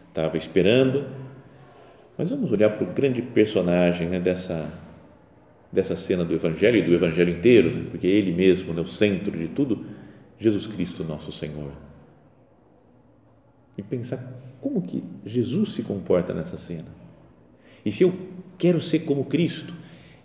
estava 0.08 0.37
esperando. 0.37 1.04
Mas 2.18 2.30
vamos 2.30 2.52
olhar 2.52 2.70
para 2.70 2.85
o 2.85 2.92
grande 2.92 3.23
personagem 3.23 4.08
né, 4.08 4.20
dessa, 4.20 4.70
dessa 5.73 5.96
cena 5.96 6.25
do 6.25 6.35
Evangelho 6.35 6.78
e 6.78 6.82
do 6.82 6.94
Evangelho 6.94 7.30
inteiro, 7.30 7.70
né, 7.70 7.87
porque 7.90 8.06
ele 8.06 8.32
mesmo 8.32 8.78
é 8.78 8.82
o 8.82 8.87
centro 8.87 9.37
de 9.37 9.49
tudo, 9.49 9.85
Jesus 10.38 10.66
Cristo, 10.66 11.02
nosso 11.02 11.32
Senhor. 11.32 11.73
E 13.78 13.82
pensar 13.82 14.18
como 14.61 14.82
que 14.82 15.02
Jesus 15.25 15.73
se 15.73 15.82
comporta 15.82 16.32
nessa 16.35 16.58
cena. 16.58 16.88
E 17.85 17.92
se 17.92 18.02
eu 18.02 18.12
quero 18.58 18.80
ser 18.80 19.00
como 19.00 19.25
Cristo, 19.26 19.73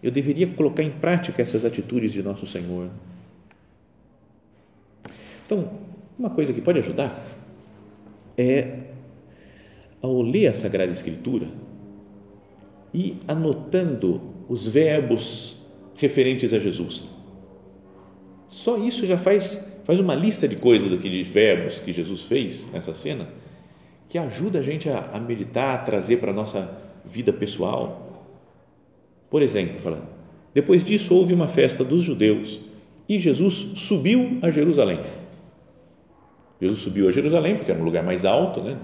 eu 0.01 0.09
deveria 0.09 0.47
colocar 0.47 0.83
em 0.83 0.91
prática 0.91 1.41
essas 1.41 1.63
atitudes 1.63 2.11
de 2.11 2.23
nosso 2.23 2.47
Senhor. 2.47 2.89
Então, 5.45 5.69
uma 6.17 6.29
coisa 6.29 6.53
que 6.53 6.61
pode 6.61 6.79
ajudar 6.79 7.23
é 8.37 8.79
ao 10.01 10.21
ler 10.21 10.47
a 10.47 10.53
Sagrada 10.53 10.91
Escritura 10.91 11.47
e 12.93 13.17
anotando 13.27 14.21
os 14.49 14.67
verbos 14.67 15.57
referentes 15.95 16.51
a 16.53 16.59
Jesus. 16.59 17.03
Só 18.49 18.77
isso 18.77 19.05
já 19.05 19.17
faz, 19.17 19.63
faz 19.85 19.99
uma 19.99 20.15
lista 20.15 20.47
de 20.47 20.55
coisas 20.55 20.91
aqui, 20.91 21.09
de 21.09 21.23
verbos 21.23 21.79
que 21.79 21.93
Jesus 21.93 22.23
fez 22.23 22.71
nessa 22.71 22.93
cena, 22.93 23.29
que 24.09 24.17
ajuda 24.17 24.59
a 24.59 24.63
gente 24.63 24.89
a, 24.89 25.11
a 25.13 25.19
meditar, 25.19 25.75
a 25.75 25.83
trazer 25.83 26.17
para 26.17 26.31
a 26.31 26.33
nossa 26.33 26.69
vida 27.05 27.31
pessoal 27.31 28.10
por 29.31 29.41
exemplo, 29.41 29.79
falando, 29.79 30.07
depois 30.53 30.83
disso 30.83 31.15
houve 31.15 31.33
uma 31.33 31.47
festa 31.47 31.83
dos 31.83 32.03
judeus 32.03 32.59
e 33.07 33.17
Jesus 33.17 33.71
subiu 33.75 34.37
a 34.41 34.51
Jerusalém. 34.51 34.99
Jesus 36.59 36.81
subiu 36.81 37.07
a 37.07 37.11
Jerusalém, 37.11 37.55
porque 37.55 37.71
era 37.71 37.79
um 37.79 37.83
lugar 37.83 38.03
mais 38.03 38.25
alto, 38.25 38.61
né? 38.61 38.77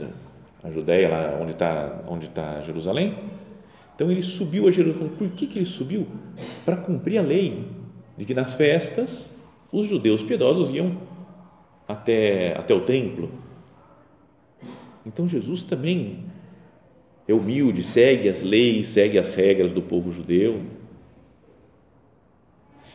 A 0.64 0.72
Judéia, 0.72 1.10
lá 1.10 1.38
onde 1.40 1.52
está 1.52 2.04
onde 2.08 2.28
tá 2.30 2.62
Jerusalém. 2.62 3.16
Então 3.94 4.10
ele 4.10 4.24
subiu 4.24 4.68
a 4.68 4.72
Jerusalém. 4.72 5.10
Por 5.18 5.30
que, 5.32 5.46
que 5.46 5.60
ele 5.60 5.66
subiu? 5.66 6.08
Para 6.66 6.78
cumprir 6.78 7.18
a 7.18 7.22
lei 7.22 7.66
de 8.18 8.26
que 8.26 8.34
nas 8.34 8.56
festas 8.56 9.38
os 9.72 9.86
judeus 9.86 10.24
piedosos 10.24 10.70
iam 10.70 10.98
até, 11.88 12.58
até 12.58 12.74
o 12.74 12.82
templo 12.82 13.30
Então 15.06 15.28
Jesus 15.28 15.62
também 15.64 16.24
é 17.28 17.34
humilde, 17.34 17.84
segue 17.84 18.30
as 18.30 18.42
leis, 18.42 18.88
segue 18.88 19.18
as 19.18 19.30
regras 19.30 19.72
do 19.72 19.82
povo 19.82 20.14
judeu. 20.14 20.62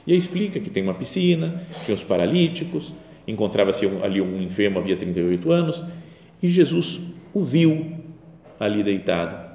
E 0.06 0.12
aí 0.12 0.18
explica 0.18 0.58
que 0.58 0.70
tem 0.70 0.82
uma 0.82 0.94
piscina, 0.94 1.64
tinha 1.84 1.94
os 1.94 2.02
paralíticos, 2.02 2.94
encontrava-se 3.26 3.86
ali 4.02 4.20
um 4.20 4.40
enfermo 4.40 4.78
havia 4.78 4.96
38 4.96 5.52
anos 5.52 5.82
e 6.42 6.48
Jesus 6.48 7.00
o 7.32 7.44
viu 7.44 7.92
ali 8.58 8.82
deitado. 8.82 9.52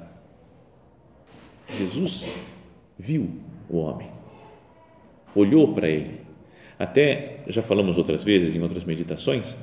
Jesus 1.76 2.26
viu 2.98 3.28
o 3.68 3.78
homem, 3.78 4.08
olhou 5.34 5.74
para 5.74 5.88
ele. 5.88 6.20
Até 6.78 7.40
já 7.48 7.60
falamos 7.60 7.98
outras 7.98 8.24
vezes 8.24 8.54
em 8.54 8.62
outras 8.62 8.84
meditações, 8.84 9.56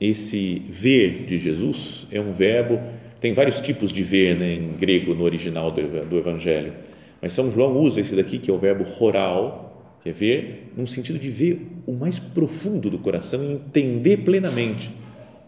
esse 0.00 0.60
ver 0.68 1.24
de 1.26 1.38
Jesus 1.38 2.06
é 2.10 2.20
um 2.20 2.32
verbo, 2.32 2.80
tem 3.22 3.32
vários 3.32 3.60
tipos 3.60 3.92
de 3.92 4.02
ver 4.02 4.36
né, 4.36 4.54
em 4.54 4.72
grego 4.72 5.14
no 5.14 5.22
original 5.22 5.70
do, 5.70 6.18
Evangelho, 6.18 6.74
mas 7.20 7.32
São 7.32 7.48
João 7.52 7.72
usa 7.74 8.00
esse 8.00 8.16
daqui 8.16 8.36
que 8.36 8.50
é 8.50 8.52
o 8.52 8.58
verbo 8.58 8.82
roral, 8.82 9.96
que 10.02 10.08
é 10.08 10.12
ver 10.12 10.72
num 10.76 10.88
sentido 10.88 11.20
de 11.20 11.30
ver 11.30 11.68
o 11.86 11.92
mais 11.92 12.18
profundo 12.18 12.90
do 12.90 12.98
coração 12.98 13.40
e 13.44 13.52
entender 13.52 14.16
plenamente 14.24 14.90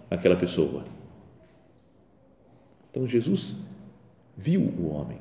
aquela 0.08 0.36
pessoa. 0.36 0.84
Então 2.88 3.08
Jesus 3.08 3.56
viu 4.36 4.60
o 4.60 4.90
homem. 4.90 5.18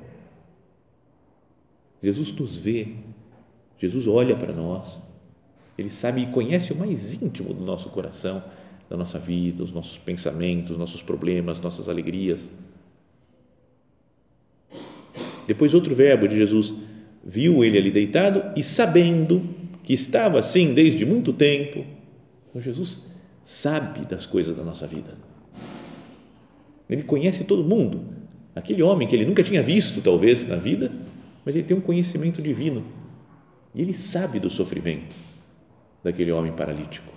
Jesus 2.00 2.32
nos 2.34 2.56
vê. 2.56 2.86
Jesus 3.78 4.06
olha 4.06 4.36
para 4.36 4.52
nós. 4.52 5.00
Ele 5.76 5.90
sabe 5.90 6.22
e 6.22 6.26
conhece 6.28 6.72
o 6.72 6.76
mais 6.76 7.20
íntimo 7.20 7.52
do 7.52 7.64
nosso 7.64 7.88
coração, 7.88 8.44
da 8.94 8.98
nossa 8.98 9.18
vida, 9.18 9.62
os 9.62 9.72
nossos 9.72 9.98
pensamentos, 9.98 10.78
nossos 10.78 11.02
problemas, 11.02 11.60
nossas 11.60 11.88
alegrias. 11.88 12.48
Depois, 15.46 15.74
outro 15.74 15.94
verbo 15.94 16.28
de 16.28 16.36
Jesus 16.36 16.72
viu 17.24 17.64
ele 17.64 17.76
ali 17.76 17.90
deitado 17.90 18.52
e 18.56 18.62
sabendo 18.62 19.42
que 19.82 19.92
estava 19.92 20.38
assim 20.38 20.72
desde 20.72 21.04
muito 21.04 21.32
tempo, 21.32 21.84
então 22.48 22.62
Jesus 22.62 23.06
sabe 23.42 24.06
das 24.06 24.24
coisas 24.24 24.56
da 24.56 24.62
nossa 24.62 24.86
vida. 24.86 25.14
Ele 26.88 27.02
conhece 27.02 27.44
todo 27.44 27.64
mundo. 27.64 28.02
Aquele 28.54 28.82
homem 28.82 29.08
que 29.08 29.16
ele 29.16 29.26
nunca 29.26 29.42
tinha 29.42 29.62
visto, 29.62 30.00
talvez, 30.00 30.46
na 30.46 30.56
vida, 30.56 30.92
mas 31.44 31.56
ele 31.56 31.66
tem 31.66 31.76
um 31.76 31.80
conhecimento 31.80 32.40
divino. 32.40 32.84
E 33.74 33.82
ele 33.82 33.92
sabe 33.92 34.38
do 34.38 34.48
sofrimento 34.48 35.16
daquele 36.02 36.30
homem 36.30 36.52
paralítico. 36.52 37.13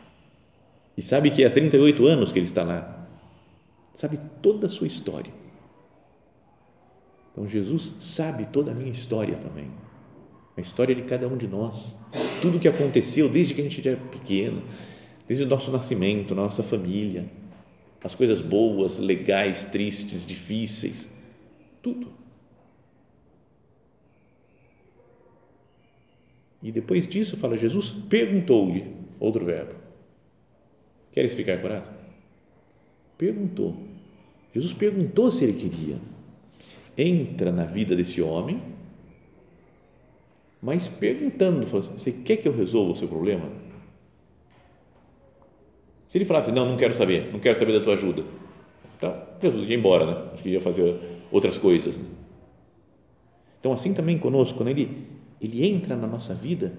E 0.97 1.01
sabe 1.01 1.29
que 1.29 1.45
há 1.45 1.49
38 1.49 2.05
anos 2.05 2.31
que 2.31 2.39
ele 2.39 2.47
está 2.47 2.63
lá. 2.63 3.07
Sabe 3.93 4.19
toda 4.41 4.65
a 4.65 4.69
sua 4.69 4.87
história. 4.87 5.31
Então 7.31 7.47
Jesus 7.47 7.93
sabe 7.99 8.47
toda 8.47 8.71
a 8.71 8.73
minha 8.73 8.91
história 8.91 9.35
também 9.37 9.71
a 10.57 10.61
história 10.61 10.95
de 10.95 11.03
cada 11.03 11.27
um 11.27 11.37
de 11.37 11.47
nós, 11.47 11.95
tudo 12.41 12.57
o 12.57 12.59
que 12.59 12.67
aconteceu 12.67 13.29
desde 13.29 13.53
que 13.53 13.61
a 13.61 13.63
gente 13.63 13.87
era 13.87 13.95
pequeno, 13.95 14.63
desde 15.27 15.45
o 15.45 15.47
nosso 15.47 15.71
nascimento, 15.71 16.33
na 16.33 16.41
nossa 16.41 16.63
família, 16.63 17.29
as 18.03 18.15
coisas 18.15 18.41
boas, 18.41 18.97
legais, 18.97 19.65
tristes, 19.65 20.25
difíceis, 20.25 21.13
tudo. 21.81 22.11
E 26.63 26.71
depois 26.71 27.07
disso, 27.07 27.37
fala 27.37 27.55
Jesus, 27.55 27.91
perguntou-lhe, 28.09 28.91
outro 29.19 29.45
verbo, 29.45 29.75
queres 31.11 31.33
ficar 31.33 31.57
curado? 31.59 31.87
Perguntou. 33.17 33.75
Jesus 34.53 34.73
perguntou 34.73 35.31
se 35.31 35.43
ele 35.43 35.53
queria. 35.53 35.97
Entra 36.97 37.51
na 37.51 37.65
vida 37.65 37.95
desse 37.95 38.21
homem 38.21 38.61
mas 40.61 40.87
perguntando, 40.87 41.61
assim, 41.61 41.97
você 41.97 42.11
quer 42.11 42.37
que 42.37 42.47
eu 42.47 42.55
resolva 42.55 42.91
o 42.91 42.95
seu 42.95 43.07
problema? 43.07 43.49
Se 46.09 46.17
ele 46.17 46.25
falasse, 46.25 46.51
não, 46.51 46.65
não 46.65 46.77
quero 46.77 46.93
saber, 46.93 47.31
não 47.31 47.39
quero 47.39 47.57
saber 47.57 47.77
da 47.77 47.83
tua 47.83 47.93
ajuda, 47.93 48.23
então 48.97 49.15
Jesus 49.41 49.69
ia 49.69 49.75
embora, 49.75 50.05
né? 50.05 50.29
Acho 50.33 50.43
que 50.43 50.49
ia 50.49 50.61
fazer 50.61 50.99
outras 51.31 51.57
coisas. 51.57 51.97
Né? 51.97 52.05
Então, 53.59 53.71
assim 53.73 53.93
também 53.93 54.17
conosco, 54.17 54.63
né? 54.63 54.71
ele, 54.71 55.05
ele 55.39 55.67
entra 55.67 55.95
na 55.95 56.07
nossa 56.07 56.33
vida, 56.33 56.73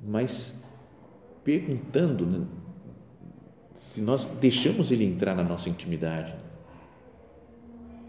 mas 0.00 0.62
perguntando 1.42 2.26
né? 2.26 2.44
Se 3.74 4.00
nós 4.00 4.26
deixamos 4.40 4.90
ele 4.90 5.04
entrar 5.04 5.34
na 5.34 5.42
nossa 5.42 5.68
intimidade. 5.68 6.34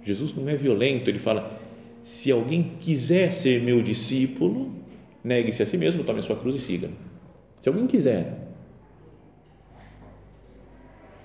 Jesus 0.03 0.33
não 0.35 0.47
é 0.49 0.55
violento, 0.55 1.09
ele 1.09 1.19
fala: 1.19 1.59
se 2.01 2.31
alguém 2.31 2.75
quiser 2.79 3.31
ser 3.31 3.61
meu 3.61 3.81
discípulo, 3.81 4.83
Negue-se 5.23 5.63
a 5.63 5.65
si 5.65 5.77
mesmo, 5.77 6.03
tome 6.03 6.19
a 6.19 6.23
sua 6.23 6.35
cruz 6.35 6.55
e 6.55 6.59
siga. 6.59 6.89
Se 7.61 7.69
alguém 7.69 7.87
quiser. 7.87 8.41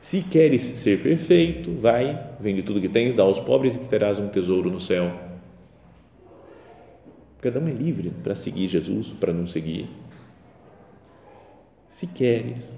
Se 0.01 0.23
queres 0.23 0.63
ser 0.63 1.03
perfeito, 1.03 1.75
vai, 1.75 2.37
vende 2.39 2.63
tudo 2.63 2.81
que 2.81 2.89
tens, 2.89 3.15
dá 3.15 3.25
aos 3.25 3.41
pobres 3.41 3.77
e 3.77 3.89
terás 3.89 4.21
um 4.21 4.29
tesouro 4.29 4.71
no 4.71 4.81
céu. 4.81 5.13
Cada 7.41 7.59
um 7.59 7.69
é 7.69 7.73
livre 7.73 8.11
para 8.23 8.35
seguir 8.35 8.69
Jesus, 8.69 9.11
para 9.11 9.33
não 9.33 9.47
seguir. 9.47 9.91
Se 11.89 12.07
queres. 12.07 12.73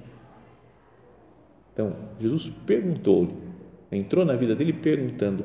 Então, 1.73 1.95
Jesus 2.21 2.51
perguntou-lhe, 2.67 3.35
entrou 3.93 4.25
na 4.25 4.37
vida 4.37 4.55
dele 4.55 4.73
perguntando: 4.73 5.45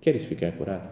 Queres 0.00 0.24
ficar 0.24 0.52
curado? 0.52 0.88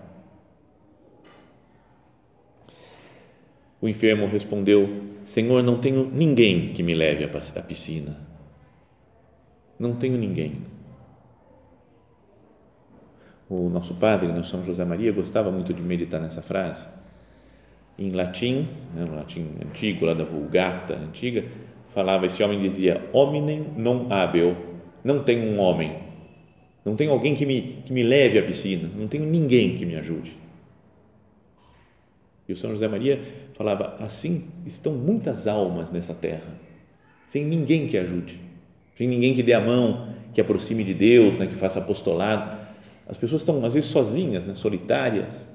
O 3.81 3.89
enfermo 3.89 4.27
respondeu: 4.27 4.89
Senhor, 5.25 5.63
não 5.63 5.79
tenho 5.79 6.11
ninguém 6.11 6.73
que 6.73 6.83
me 6.83 6.95
leve 6.95 7.25
à 7.25 7.63
piscina. 7.63 8.17
Não 9.79 9.95
tenho 9.95 10.19
ninguém. 10.19 10.63
O 13.49 13.69
nosso 13.69 13.95
padre, 13.95 14.29
no 14.29 14.45
São 14.45 14.63
José 14.65 14.85
Maria, 14.85 15.13
gostava 15.13 15.51
muito 15.51 15.73
de 15.73 15.81
meditar 15.81 16.21
nessa 16.21 16.43
frase. 16.43 16.87
Em 17.99 18.11
latim, 18.11 18.69
né, 18.95 19.05
no 19.05 19.17
latim 19.17 19.49
antigo, 19.65 20.05
lá 20.05 20.13
da 20.13 20.25
Vulgata 20.25 20.95
antiga, 20.95 21.45
falava, 21.99 22.27
esse 22.27 22.41
homem 22.45 22.61
dizia, 22.61 23.05
hominem 23.13 23.67
non 23.77 24.07
habeo, 24.09 24.57
não 25.03 25.25
tem 25.25 25.41
um 25.41 25.59
homem, 25.59 25.97
não 26.85 26.95
tem 26.95 27.09
alguém 27.09 27.35
que 27.35 27.45
me, 27.45 27.83
que 27.85 27.93
me 27.93 28.05
leve 28.05 28.39
à 28.39 28.43
piscina, 28.45 28.89
não 28.97 29.09
tenho 29.09 29.25
ninguém 29.25 29.77
que 29.77 29.85
me 29.85 29.97
ajude. 29.97 30.37
E 32.49 32.53
o 32.53 32.57
São 32.57 32.71
José 32.71 32.87
Maria 32.87 33.19
falava: 33.55 33.97
assim 33.99 34.45
estão 34.65 34.93
muitas 34.93 35.49
almas 35.49 35.91
nessa 35.91 36.15
terra, 36.15 36.55
sem 37.27 37.45
ninguém 37.45 37.89
que 37.89 37.99
ajude, 37.99 38.39
sem 38.97 39.09
ninguém 39.09 39.35
que 39.35 39.43
dê 39.43 39.53
a 39.53 39.61
mão, 39.61 40.15
que 40.33 40.41
aproxime 40.41 40.85
de 40.85 40.95
Deus, 40.95 41.37
né, 41.37 41.49
que 41.49 41.57
faça 41.57 41.81
apostolado. 41.81 42.57
As 43.09 43.19
pessoas 43.19 43.43
estão 43.43 43.65
às 43.65 43.75
vezes 43.75 43.91
sozinhas, 43.91 44.45
né, 44.45 44.55
solitárias. 44.55 45.49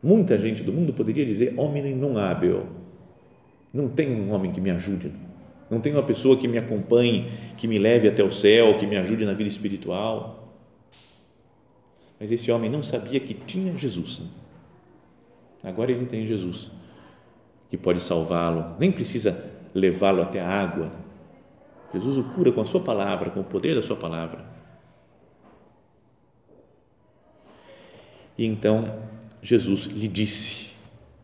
Muita 0.00 0.38
gente 0.38 0.62
do 0.62 0.72
mundo 0.72 0.92
poderia 0.92 1.26
dizer: 1.26 1.54
homem 1.56 1.92
não 1.96 2.16
hábil. 2.16 2.66
Não 3.74 3.88
tem 3.88 4.08
um 4.12 4.32
homem 4.32 4.52
que 4.52 4.60
me 4.60 4.70
ajude. 4.70 5.10
Não 5.72 5.80
tem 5.80 5.94
uma 5.94 6.02
pessoa 6.02 6.36
que 6.36 6.46
me 6.46 6.58
acompanhe, 6.58 7.32
que 7.56 7.66
me 7.66 7.78
leve 7.78 8.06
até 8.06 8.22
o 8.22 8.30
céu, 8.30 8.76
que 8.76 8.86
me 8.86 8.94
ajude 8.94 9.24
na 9.24 9.32
vida 9.32 9.48
espiritual. 9.48 10.54
Mas 12.20 12.30
esse 12.30 12.52
homem 12.52 12.70
não 12.70 12.82
sabia 12.82 13.18
que 13.18 13.32
tinha 13.32 13.72
Jesus. 13.78 14.20
Agora 15.64 15.90
ele 15.90 16.04
tem 16.04 16.26
Jesus, 16.26 16.70
que 17.70 17.78
pode 17.78 18.00
salvá-lo, 18.00 18.76
nem 18.78 18.92
precisa 18.92 19.50
levá-lo 19.74 20.20
até 20.20 20.40
a 20.40 20.46
água. 20.46 20.92
Jesus 21.90 22.18
o 22.18 22.24
cura 22.34 22.52
com 22.52 22.60
a 22.60 22.66
sua 22.66 22.82
palavra, 22.82 23.30
com 23.30 23.40
o 23.40 23.44
poder 23.44 23.74
da 23.74 23.80
sua 23.80 23.96
palavra. 23.96 24.44
E 28.36 28.44
então 28.44 28.94
Jesus 29.40 29.86
lhe 29.86 30.06
disse, 30.06 30.74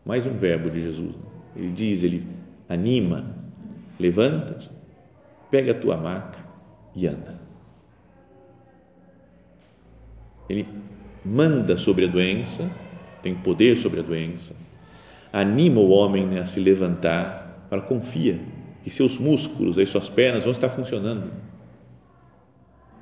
mais 0.03 0.25
um 0.25 0.33
verbo 0.33 0.71
de 0.71 0.81
Jesus, 0.81 1.13
ele 1.55 1.71
diz, 1.71 2.01
ele 2.01 2.25
anima, 2.67 3.37
levanta-te, 3.99 4.71
pega 5.51 5.71
a 5.71 5.75
tua 5.75 5.97
maca 5.97 6.39
e 6.95 7.05
anda. 7.05 7.39
Ele 10.47 10.67
manda 11.23 11.77
sobre 11.77 12.05
a 12.05 12.07
doença 12.07 12.69
tem 13.21 13.35
poder 13.35 13.77
sobre 13.77 13.99
a 13.99 14.03
doença, 14.03 14.55
anima 15.31 15.79
o 15.79 15.89
homem 15.89 16.25
né, 16.25 16.39
a 16.39 16.45
se 16.45 16.59
levantar, 16.59 17.67
para 17.69 17.81
confia 17.81 18.39
que 18.83 18.89
seus 18.89 19.19
músculos, 19.19 19.77
as 19.77 19.89
suas 19.89 20.09
pernas 20.09 20.43
vão 20.43 20.51
estar 20.51 20.69
funcionando. 20.69 21.31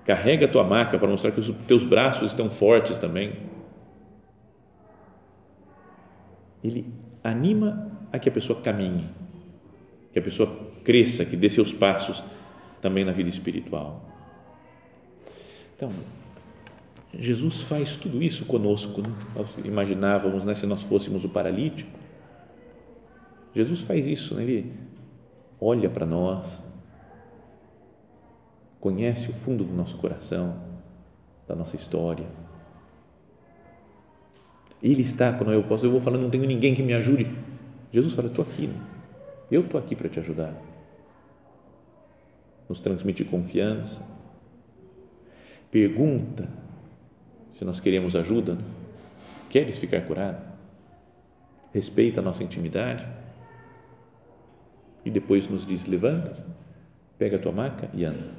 Carrega 0.04 0.46
a 0.46 0.50
tua 0.50 0.64
maca 0.64 0.98
para 0.98 1.08
mostrar 1.08 1.32
que 1.32 1.40
os 1.40 1.50
teus 1.68 1.84
braços 1.84 2.32
estão 2.32 2.50
fortes 2.50 2.98
também. 2.98 3.34
Ele 6.64 6.92
anima 7.24 7.92
a 8.12 8.18
que 8.18 8.28
a 8.28 8.32
pessoa 8.32 8.62
caminhe, 8.62 9.08
que 10.18 10.20
a 10.20 10.24
pessoa 10.24 10.60
cresça, 10.84 11.24
que 11.24 11.36
dê 11.36 11.48
seus 11.48 11.72
passos 11.72 12.24
também 12.82 13.06
na 13.06 13.12
vida 13.12 13.30
espiritual. 13.30 14.04
Então, 15.76 15.90
Jesus 17.14 17.62
faz 17.62 17.96
tudo 17.96 18.22
isso 18.24 18.46
conosco. 18.46 19.02
Né? 19.02 19.10
Nós 19.36 19.60
imaginávamos, 19.60 20.44
né, 20.44 20.56
se 20.56 20.66
nós 20.66 20.82
fôssemos 20.82 21.24
o 21.24 21.30
paralítico. 21.30 21.92
Jesus 23.56 23.82
faz 23.82 24.08
isso, 24.08 24.34
né? 24.34 24.44
ele 24.44 24.74
olha 25.62 25.88
para 25.88 26.06
nós, 26.06 26.46
conhece 28.80 29.30
o 29.30 29.34
fundo 29.34 29.64
do 29.64 29.74
nosso 29.74 29.98
coração, 29.98 30.60
da 31.48 31.56
nossa 31.56 31.76
história. 31.76 32.26
Ele 34.82 35.04
está, 35.04 35.32
quando 35.34 35.54
eu 35.54 35.64
posso, 35.64 35.86
eu 35.86 35.92
vou 35.92 36.00
falando, 36.00 36.24
não 36.24 36.30
tenho 36.32 36.46
ninguém 36.46 36.74
que 36.74 36.82
me 36.82 36.94
ajude. 36.94 37.28
Jesus 37.94 38.14
fala, 38.14 38.30
estou 38.30 38.44
aqui, 38.44 38.66
né? 38.66 38.97
Eu 39.50 39.62
estou 39.62 39.80
aqui 39.80 39.96
para 39.96 40.10
te 40.10 40.20
ajudar. 40.20 40.54
Nos 42.68 42.80
transmite 42.80 43.24
confiança. 43.24 44.02
Pergunta 45.72 46.50
se 47.52 47.64
nós 47.64 47.80
queremos 47.80 48.16
ajuda. 48.16 48.56
Né? 48.56 48.64
Queres 49.50 49.80
ficar 49.80 50.02
curado? 50.02 50.46
Respeita 51.74 52.20
a 52.20 52.24
nossa 52.24 52.44
intimidade. 52.44 53.08
E 55.06 55.10
depois 55.10 55.48
nos 55.48 55.66
diz: 55.66 55.86
levanta, 55.86 56.46
pega 57.18 57.38
a 57.38 57.40
tua 57.40 57.52
maca 57.52 57.90
e 57.94 58.04
anda. 58.04 58.32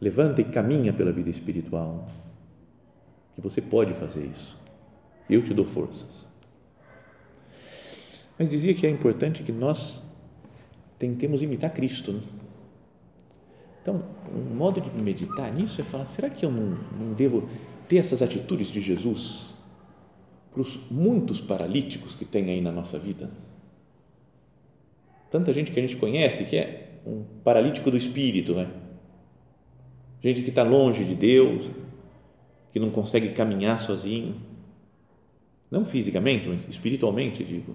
Levanta 0.00 0.40
e 0.40 0.44
caminha 0.44 0.92
pela 0.92 1.12
vida 1.12 1.30
espiritual. 1.30 2.08
Que 3.34 3.40
você 3.40 3.60
pode 3.60 3.94
fazer 3.94 4.24
isso. 4.24 4.56
Eu 5.30 5.42
te 5.42 5.54
dou 5.54 5.64
forças. 5.64 6.28
Mas 8.38 8.50
dizia 8.50 8.74
que 8.74 8.86
é 8.86 8.90
importante 8.90 9.42
que 9.42 9.52
nós 9.52 10.02
tentemos 10.98 11.42
imitar 11.42 11.72
Cristo. 11.72 12.12
Né? 12.12 12.20
Então, 13.82 14.02
um 14.34 14.54
modo 14.54 14.80
de 14.80 14.90
meditar 14.90 15.52
nisso 15.52 15.80
é 15.80 15.84
falar: 15.84 16.06
será 16.06 16.28
que 16.28 16.44
eu 16.44 16.50
não, 16.50 16.78
não 16.98 17.14
devo 17.14 17.48
ter 17.88 17.96
essas 17.96 18.20
atitudes 18.20 18.68
de 18.68 18.80
Jesus 18.80 19.48
para 20.52 20.60
os 20.60 20.90
muitos 20.90 21.40
paralíticos 21.40 22.14
que 22.14 22.24
tem 22.24 22.50
aí 22.50 22.60
na 22.60 22.72
nossa 22.72 22.98
vida. 22.98 23.30
Tanta 25.30 25.52
gente 25.52 25.70
que 25.70 25.78
a 25.78 25.82
gente 25.82 25.96
conhece 25.96 26.44
que 26.44 26.56
é 26.56 27.00
um 27.06 27.22
paralítico 27.44 27.90
do 27.90 27.96
espírito, 27.96 28.54
né? 28.54 28.70
Gente 30.22 30.42
que 30.42 30.48
está 30.48 30.62
longe 30.62 31.04
de 31.04 31.14
Deus, 31.14 31.70
que 32.72 32.80
não 32.80 32.90
consegue 32.90 33.30
caminhar 33.30 33.80
sozinho, 33.80 34.34
não 35.70 35.84
fisicamente, 35.84 36.48
mas 36.48 36.68
espiritualmente, 36.68 37.44
digo. 37.44 37.74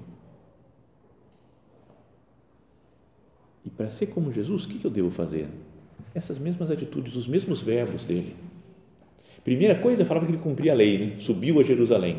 Para 3.84 3.92
ser 3.92 4.08
como 4.08 4.32
Jesus, 4.32 4.64
o 4.64 4.70
que 4.70 4.86
eu 4.86 4.90
devo 4.90 5.12
fazer? 5.12 5.46
Essas 6.16 6.40
mesmas 6.40 6.72
atitudes, 6.72 7.18
os 7.18 7.28
mesmos 7.28 7.62
verbos 7.62 8.06
dele 8.06 8.34
Primeira 9.44 9.76
coisa, 9.76 10.06
falava 10.06 10.26
que 10.26 10.32
ele 10.32 10.42
cumpria 10.42 10.72
a 10.72 10.76
lei, 10.76 10.98
né? 10.98 11.16
subiu 11.20 11.60
a 11.60 11.64
Jerusalém. 11.64 12.18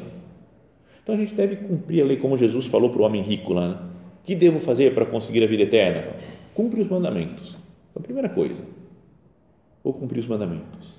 Então 1.03 1.15
a 1.15 1.19
gente 1.19 1.35
deve 1.35 1.57
cumprir 1.57 2.03
a 2.03 2.05
lei, 2.05 2.19
como 2.19 2.37
Jesus 2.37 2.67
falou 2.67 2.91
para 2.91 3.01
o 3.01 3.05
homem 3.07 3.23
rico 3.23 3.55
lá. 3.55 3.69
Né? 3.69 3.91
O 4.23 4.27
que 4.27 4.35
devo 4.35 4.59
fazer 4.59 4.95
para 4.95 5.07
conseguir 5.07 5.43
a 5.43 5.47
vida 5.47 5.63
eterna? 5.63 6.15
Cumpre 6.53 6.83
os 6.83 6.87
mandamentos. 6.87 7.57
Então, 7.91 8.01
a 8.01 8.01
primeira 8.01 8.29
coisa, 8.29 8.63
ou 9.83 9.95
cumprir 9.95 10.21
os 10.21 10.27
mandamentos. 10.27 10.99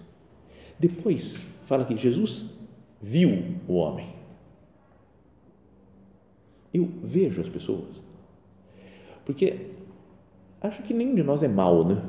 Depois, 0.80 1.46
fala 1.66 1.86
que 1.86 1.96
Jesus 1.96 2.56
viu 3.00 3.60
o 3.68 3.76
homem. 3.76 4.10
Eu 6.74 6.90
vejo 7.04 7.40
as 7.40 7.50
pessoas. 7.50 8.02
Porque 9.24 9.75
acho 10.62 10.84
que 10.84 10.94
nenhum 10.94 11.16
de 11.16 11.24
nós 11.24 11.44
é 11.44 11.48
mal, 11.48 11.86
né? 11.86 12.02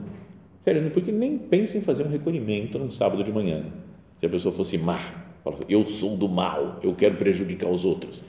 Sério, 0.61 0.91
porque 0.91 1.13
nem 1.13 1.39
pensa 1.39 1.79
em 1.79 1.81
fazer 1.81 2.05
um 2.05 2.11
recolhimento 2.11 2.79
num 2.79 2.91
sábado 2.91 3.23
de 3.23 3.31
manhã. 3.31 3.61
Né? 3.61 3.71
Se 4.19 4.27
a 4.27 4.29
pessoa 4.29 4.53
fosse 4.53 4.77
má, 4.77 4.99
fala 5.45 5.55
assim, 5.55 5.65
eu 5.69 5.87
sou 5.87 6.17
do 6.17 6.29
mal, 6.29 6.81
eu 6.83 6.95
quero 6.95 7.17
prejudicar 7.17 7.71
os 7.71 7.85
outros. 7.85 8.23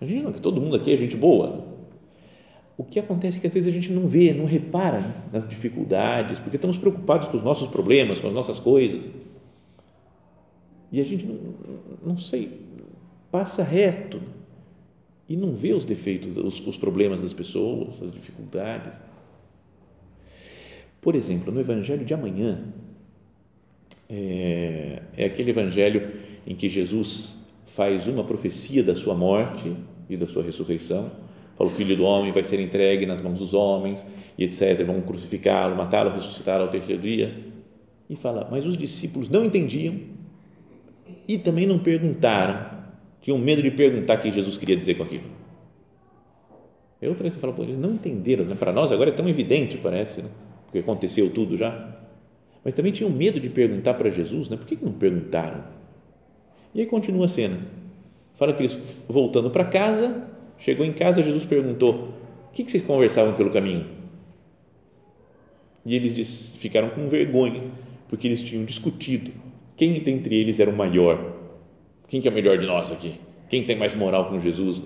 Imagina 0.00 0.32
que 0.32 0.40
todo 0.40 0.60
mundo 0.60 0.76
aqui 0.76 0.92
é 0.92 0.96
gente 0.96 1.16
boa. 1.16 1.64
O 2.76 2.84
que 2.84 2.98
acontece 2.98 3.38
é 3.38 3.40
que 3.40 3.46
às 3.46 3.54
vezes 3.54 3.68
a 3.68 3.72
gente 3.72 3.90
não 3.92 4.06
vê, 4.06 4.32
não 4.32 4.44
repara 4.44 5.24
nas 5.32 5.48
dificuldades, 5.48 6.38
porque 6.38 6.56
estamos 6.56 6.78
preocupados 6.78 7.28
com 7.28 7.36
os 7.36 7.42
nossos 7.42 7.68
problemas, 7.68 8.20
com 8.20 8.28
as 8.28 8.34
nossas 8.34 8.58
coisas. 8.58 9.08
E 10.90 11.00
a 11.00 11.04
gente, 11.04 11.26
não, 11.26 11.38
não 12.04 12.18
sei, 12.18 12.60
passa 13.30 13.62
reto 13.62 14.20
e 15.28 15.36
não 15.36 15.54
vê 15.54 15.72
os 15.72 15.84
defeitos, 15.84 16.36
os, 16.36 16.64
os 16.66 16.76
problemas 16.76 17.20
das 17.20 17.32
pessoas, 17.32 18.02
as 18.02 18.12
dificuldades. 18.12 19.00
Por 21.02 21.16
exemplo, 21.16 21.52
no 21.52 21.60
Evangelho 21.60 22.04
de 22.04 22.14
amanhã, 22.14 22.60
é, 24.08 25.02
é 25.16 25.24
aquele 25.24 25.50
evangelho 25.50 26.12
em 26.46 26.54
que 26.54 26.68
Jesus 26.68 27.44
faz 27.66 28.06
uma 28.06 28.22
profecia 28.22 28.84
da 28.84 28.94
sua 28.94 29.14
morte 29.14 29.74
e 30.08 30.16
da 30.16 30.26
sua 30.26 30.44
ressurreição. 30.44 31.10
Fala, 31.56 31.68
o 31.68 31.72
filho 31.72 31.96
do 31.96 32.04
homem 32.04 32.30
vai 32.30 32.44
ser 32.44 32.60
entregue 32.60 33.04
nas 33.04 33.20
mãos 33.20 33.38
dos 33.40 33.52
homens 33.52 34.06
e 34.38 34.44
etc. 34.44 34.84
Vão 34.84 35.00
crucificá-lo, 35.00 35.74
matá-lo, 35.74 36.10
ressuscitá-lo 36.10 36.64
ao 36.64 36.70
terceiro 36.70 37.02
dia. 37.02 37.34
E 38.08 38.14
fala, 38.14 38.46
mas 38.48 38.64
os 38.64 38.76
discípulos 38.76 39.28
não 39.28 39.44
entendiam 39.44 39.98
e 41.26 41.36
também 41.36 41.66
não 41.66 41.80
perguntaram. 41.80 42.82
Tinham 43.20 43.38
medo 43.38 43.60
de 43.60 43.72
perguntar 43.72 44.18
o 44.18 44.22
que 44.22 44.30
Jesus 44.30 44.56
queria 44.56 44.76
dizer 44.76 44.94
com 44.94 45.02
aquilo. 45.02 45.24
Eu 47.00 47.16
parece 47.16 47.38
fala, 47.38 47.52
pô, 47.52 47.64
eles 47.64 47.76
não 47.78 47.94
entenderam. 47.94 48.44
Né? 48.44 48.54
Para 48.54 48.72
nós 48.72 48.92
agora 48.92 49.10
é 49.10 49.12
tão 49.12 49.28
evidente, 49.28 49.78
parece, 49.78 50.22
né? 50.22 50.28
Porque 50.72 50.78
aconteceu 50.78 51.30
tudo 51.30 51.56
já 51.56 51.92
mas 52.64 52.74
também 52.74 52.92
tinham 52.92 53.10
medo 53.10 53.40
de 53.40 53.48
perguntar 53.48 53.94
para 53.94 54.10
Jesus, 54.10 54.48
né? 54.48 54.56
por 54.56 54.66
que, 54.66 54.78
não 54.80 54.92
perguntaram? 54.92 55.64
E 56.74 56.80
aí 56.80 56.86
continua 56.86 57.26
a 57.26 57.28
cena. 57.28 57.58
Fala 58.34 58.52
que 58.52 58.62
eles, 58.62 58.78
voltando 59.08 59.50
para 59.50 59.64
casa, 59.64 60.30
chegou 60.58 60.86
em 60.86 60.92
casa, 60.92 61.22
Jesus 61.22 61.44
perguntou: 61.44 62.14
O 62.48 62.52
que, 62.52 62.68
vocês 62.68 62.82
conversavam 62.82 63.34
pelo 63.34 63.50
caminho? 63.50 63.86
E 65.84 65.96
eles 65.96 66.56
ficaram 66.56 66.90
com 66.90 67.08
vergonha, 67.08 67.62
porque 68.08 68.28
eles 68.28 68.40
tinham 68.40 68.64
discutido 68.64 69.32
quem 69.76 70.00
dentre 70.00 70.36
eles 70.36 70.60
era 70.60 70.70
o 70.70 70.76
maior. 70.76 71.40
Quem 72.08 72.20
que 72.20 72.28
é 72.28 72.30
o 72.30 72.34
melhor 72.34 72.58
de 72.58 72.66
nós 72.66 72.92
aqui? 72.92 73.16
Quem 73.48 73.64
tem 73.64 73.76
mais 73.76 73.94
moral 73.94 74.28
com 74.28 74.40
Jesus? 74.40 74.82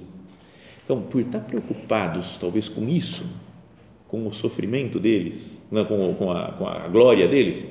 Então, 0.84 1.02
por 1.02 1.20
estar 1.20 1.40
preocupados, 1.40 2.36
talvez, 2.38 2.68
com 2.68 2.88
isso, 2.88 3.26
com 4.08 4.26
o 4.26 4.32
sofrimento 4.32 5.00
deles, 5.00 5.62
né, 5.70 5.84
com, 5.84 6.14
com, 6.14 6.30
a, 6.30 6.52
com 6.52 6.66
a 6.66 6.88
glória 6.88 7.26
deles, 7.26 7.66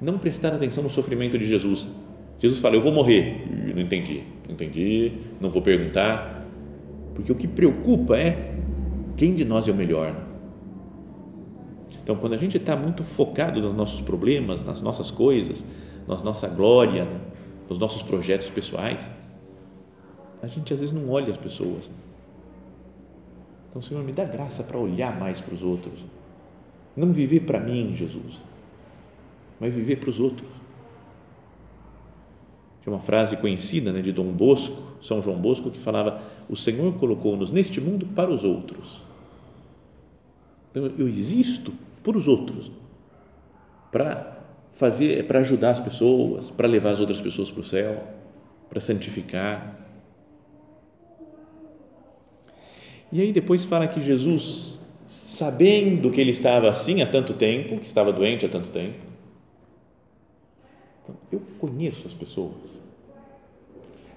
não 0.00 0.18
prestar 0.18 0.54
atenção 0.54 0.82
no 0.82 0.90
sofrimento 0.90 1.38
de 1.38 1.44
Jesus. 1.44 1.86
Jesus 2.38 2.60
fala: 2.60 2.76
Eu 2.76 2.80
vou 2.80 2.92
morrer. 2.92 3.46
Não 3.74 3.82
entendi, 3.82 4.22
não 4.46 4.54
entendi, 4.54 5.12
não 5.40 5.50
vou 5.50 5.62
perguntar, 5.62 6.46
porque 7.14 7.30
o 7.30 7.34
que 7.34 7.46
preocupa 7.46 8.16
é 8.16 8.54
quem 9.16 9.34
de 9.34 9.44
nós 9.44 9.68
é 9.68 9.72
o 9.72 9.74
melhor. 9.74 10.14
Então, 12.02 12.16
quando 12.16 12.32
a 12.32 12.38
gente 12.38 12.56
está 12.56 12.74
muito 12.74 13.04
focado 13.04 13.60
nos 13.60 13.76
nossos 13.76 14.00
problemas, 14.00 14.64
nas 14.64 14.80
nossas 14.80 15.10
coisas, 15.10 15.64
na 16.08 16.16
nossa 16.16 16.48
glória, 16.48 17.06
nos 17.68 17.78
nossos 17.78 18.02
projetos 18.02 18.50
pessoais, 18.50 19.10
a 20.42 20.46
gente 20.46 20.72
às 20.72 20.80
vezes 20.80 20.94
não 20.94 21.08
olha 21.10 21.32
as 21.32 21.38
pessoas. 21.38 21.90
Então, 23.70 23.80
Senhor, 23.80 24.02
me 24.02 24.12
dá 24.12 24.24
graça 24.24 24.64
para 24.64 24.76
olhar 24.76 25.16
mais 25.18 25.40
para 25.40 25.54
os 25.54 25.62
outros. 25.62 26.00
Não 26.96 27.12
viver 27.12 27.40
para 27.40 27.60
mim, 27.60 27.94
Jesus, 27.94 28.34
mas 29.60 29.72
viver 29.72 30.00
para 30.00 30.10
os 30.10 30.18
outros. 30.18 30.50
Tinha 32.82 32.92
uma 32.92 33.00
frase 33.00 33.36
conhecida 33.36 33.92
né, 33.92 34.02
de 34.02 34.10
Dom 34.10 34.32
Bosco, 34.32 34.96
São 35.00 35.22
João 35.22 35.38
Bosco, 35.38 35.70
que 35.70 35.78
falava: 35.78 36.20
O 36.48 36.56
Senhor 36.56 36.94
colocou-nos 36.94 37.52
neste 37.52 37.80
mundo 37.80 38.06
para 38.06 38.30
os 38.30 38.42
outros. 38.42 39.00
Então, 40.70 40.90
eu 40.98 41.08
existo 41.08 41.72
por 42.02 42.16
os 42.16 42.26
outros, 42.26 42.70
para 43.92 44.38
fazer, 44.70 45.26
para 45.26 45.40
ajudar 45.40 45.70
as 45.70 45.80
pessoas, 45.80 46.50
para 46.50 46.66
levar 46.66 46.90
as 46.90 47.00
outras 47.00 47.20
pessoas 47.20 47.50
para 47.50 47.60
o 47.60 47.64
céu, 47.64 48.02
para 48.68 48.80
santificar. 48.80 49.78
E 53.12 53.20
aí 53.20 53.32
depois 53.32 53.64
fala 53.64 53.88
que 53.88 54.02
Jesus, 54.02 54.78
sabendo 55.24 56.10
que 56.10 56.20
ele 56.20 56.30
estava 56.30 56.68
assim 56.68 57.02
há 57.02 57.06
tanto 57.06 57.34
tempo, 57.34 57.78
que 57.78 57.86
estava 57.86 58.12
doente 58.12 58.46
há 58.46 58.48
tanto 58.48 58.70
tempo, 58.70 58.98
então, 61.02 61.16
eu 61.32 61.42
conheço 61.58 62.06
as 62.06 62.14
pessoas. 62.14 62.82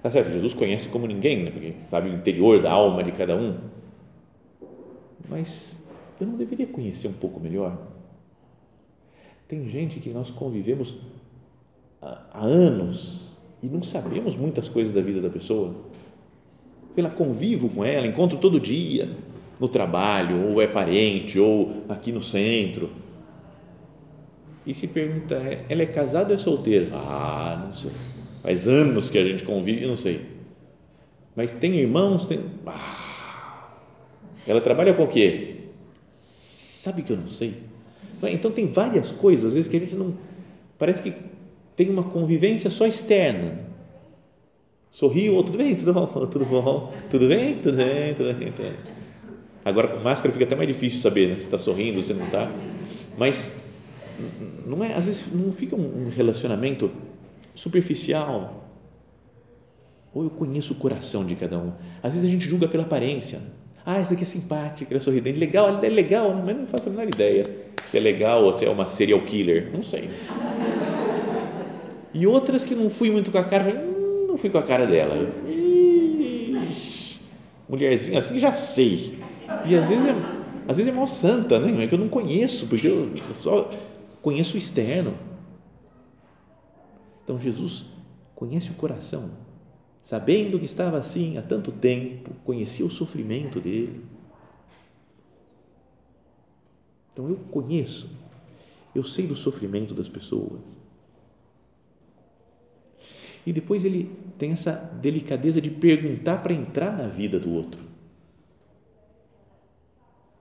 Tá 0.01 0.11
certo? 0.11 0.31
Jesus 0.31 0.53
conhece 0.53 0.89
como 0.89 1.07
ninguém, 1.07 1.43
né? 1.43 1.51
porque 1.51 1.73
sabe 1.81 2.09
o 2.09 2.13
interior 2.13 2.61
da 2.61 2.71
alma 2.71 3.03
de 3.03 3.11
cada 3.13 3.35
um. 3.35 3.57
Mas 5.29 5.83
eu 6.19 6.27
não 6.27 6.35
deveria 6.35 6.67
conhecer 6.67 7.07
um 7.07 7.13
pouco 7.13 7.39
melhor? 7.39 7.77
Tem 9.47 9.69
gente 9.69 9.99
que 9.99 10.09
nós 10.09 10.29
convivemos 10.29 10.95
há, 12.01 12.21
há 12.33 12.43
anos 12.43 13.37
e 13.61 13.67
não 13.67 13.81
sabemos 13.81 14.35
muitas 14.35 14.67
coisas 14.67 14.93
da 14.93 15.01
vida 15.01 15.21
da 15.21 15.29
pessoa 15.29 15.73
pela 16.95 17.09
convivo 17.09 17.69
com 17.69 17.83
ela, 17.83 18.05
encontro 18.05 18.37
todo 18.37 18.59
dia 18.59 19.09
no 19.59 19.67
trabalho, 19.67 20.49
ou 20.49 20.61
é 20.61 20.67
parente, 20.67 21.39
ou 21.39 21.83
aqui 21.87 22.11
no 22.11 22.21
centro. 22.21 22.89
E 24.65 24.73
se 24.73 24.87
pergunta, 24.87 25.35
ela 25.67 25.81
é 25.81 25.85
casada 25.85 26.29
ou 26.29 26.35
é 26.35 26.37
solteira? 26.37 26.89
Ah, 26.93 27.63
não 27.65 27.73
sei. 27.73 27.91
faz 28.41 28.67
anos 28.67 29.09
que 29.09 29.17
a 29.17 29.23
gente 29.23 29.43
convive, 29.43 29.85
não 29.85 29.95
sei. 29.95 30.21
Mas 31.35 31.51
tem 31.51 31.75
irmãos, 31.75 32.25
tem. 32.25 32.39
Ah, 32.65 33.69
ela 34.47 34.61
trabalha 34.61 34.93
com 34.93 35.03
o 35.03 35.07
quê? 35.07 35.55
Sabe 36.09 37.01
que 37.01 37.11
eu 37.11 37.17
não 37.17 37.27
sei. 37.27 37.55
Então 38.23 38.51
tem 38.51 38.67
várias 38.67 39.11
coisas, 39.11 39.45
às 39.47 39.53
vezes, 39.55 39.69
que 39.69 39.77
a 39.77 39.79
gente 39.79 39.95
não. 39.95 40.13
Parece 40.77 41.01
que 41.01 41.13
tem 41.75 41.89
uma 41.89 42.03
convivência 42.03 42.69
só 42.69 42.85
externa. 42.85 43.72
Sorriu, 44.93 45.41
tudo 45.43 45.57
bem, 45.57 45.75
tudo 45.75 45.91
bom, 45.91 46.05
tudo 46.31 46.45
bom, 46.45 46.93
tudo 47.09 47.27
bem, 47.27 47.55
tudo 47.55 47.77
bem, 47.77 48.13
tudo 48.13 48.31
bem. 48.31 48.51
Tudo 48.51 48.61
bem. 48.61 48.73
Agora 49.65 49.87
com 49.87 49.99
máscara 50.03 50.31
fica 50.31 50.45
até 50.45 50.55
mais 50.55 50.67
difícil 50.67 50.99
saber 50.99 51.29
né, 51.29 51.35
se 51.35 51.45
está 51.45 51.57
sorrindo, 51.57 51.99
se 52.03 52.13
não 52.13 52.25
está. 52.25 52.51
Mas 53.17 53.55
não 54.67 54.83
é, 54.83 54.93
às 54.93 55.07
vezes 55.07 55.33
não 55.33 55.51
fica 55.51 55.75
um 55.75 56.09
relacionamento 56.15 56.91
superficial. 57.55 58.69
Ou 60.13 60.25
eu 60.25 60.29
conheço 60.29 60.73
o 60.73 60.75
coração 60.75 61.25
de 61.25 61.35
cada 61.35 61.57
um. 61.57 61.73
Às 62.03 62.13
vezes 62.13 62.29
a 62.29 62.31
gente 62.31 62.47
julga 62.47 62.67
pela 62.67 62.83
aparência. 62.83 63.41
Ah, 63.83 63.99
esse 63.99 64.13
aqui 64.13 64.21
é 64.21 64.25
simpático, 64.27 64.91
ele 64.91 64.97
é 64.99 65.01
sorridente, 65.01 65.39
legal, 65.39 65.75
ele 65.75 65.87
é 65.87 65.89
legal, 65.89 66.31
mas 66.35 66.55
não 66.55 66.67
faço 66.67 66.87
a 66.87 66.91
menor 66.91 67.07
ideia 67.07 67.43
se 67.87 67.97
é 67.97 67.99
legal 67.99 68.43
ou 68.43 68.53
se 68.53 68.63
é 68.63 68.69
uma 68.69 68.85
serial 68.85 69.21
killer, 69.21 69.71
não 69.73 69.81
sei. 69.81 70.09
E 72.13 72.27
outras 72.27 72.63
que 72.63 72.75
não 72.75 72.89
fui 72.89 73.09
muito 73.09 73.31
com 73.31 73.39
a 73.39 73.43
cara, 73.43 73.92
não 74.33 74.37
fui 74.37 74.49
com 74.49 74.57
a 74.57 74.63
cara 74.63 74.87
dela. 74.87 75.15
Ixi, 76.67 77.21
mulherzinha 77.69 78.17
assim 78.17 78.39
já 78.39 78.51
sei. 78.51 79.19
E 79.65 79.75
às 79.75 79.89
vezes 79.89 80.05
é, 80.05 80.11
às 80.67 80.77
vezes 80.77 80.87
é 80.87 80.91
mal 80.91 81.07
santa, 81.07 81.59
né? 81.59 81.83
É 81.83 81.87
que 81.87 81.93
eu 81.93 81.99
não 81.99 82.09
conheço, 82.09 82.65
porque 82.65 82.87
eu 82.87 83.13
só 83.31 83.69
conheço 84.23 84.55
o 84.55 84.57
externo. 84.57 85.15
Então 87.23 87.39
Jesus 87.39 87.85
conhece 88.35 88.71
o 88.71 88.73
coração, 88.73 89.29
sabendo 90.01 90.57
que 90.57 90.65
estava 90.65 90.97
assim 90.97 91.37
há 91.37 91.41
tanto 91.43 91.71
tempo, 91.71 92.31
conhecia 92.43 92.85
o 92.85 92.89
sofrimento 92.89 93.61
dele. 93.61 94.03
Então 97.13 97.29
eu 97.29 97.37
conheço, 97.51 98.09
eu 98.95 99.03
sei 99.03 99.27
do 99.27 99.35
sofrimento 99.35 99.93
das 99.93 100.09
pessoas. 100.09 100.59
E 103.45 103.51
depois 103.51 103.83
ele 103.83 104.09
tem 104.37 104.51
essa 104.51 104.71
delicadeza 105.01 105.61
de 105.61 105.69
perguntar 105.69 106.41
para 106.41 106.53
entrar 106.53 106.97
na 106.97 107.07
vida 107.07 107.39
do 107.39 107.51
outro. 107.51 107.81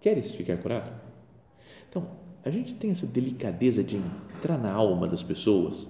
Queres 0.00 0.34
ficar 0.34 0.56
curado? 0.56 0.92
Então, 1.88 2.08
a 2.44 2.50
gente 2.50 2.74
tem 2.74 2.90
essa 2.90 3.06
delicadeza 3.06 3.82
de 3.82 3.96
entrar 4.36 4.58
na 4.58 4.72
alma 4.72 5.06
das 5.06 5.22
pessoas 5.22 5.88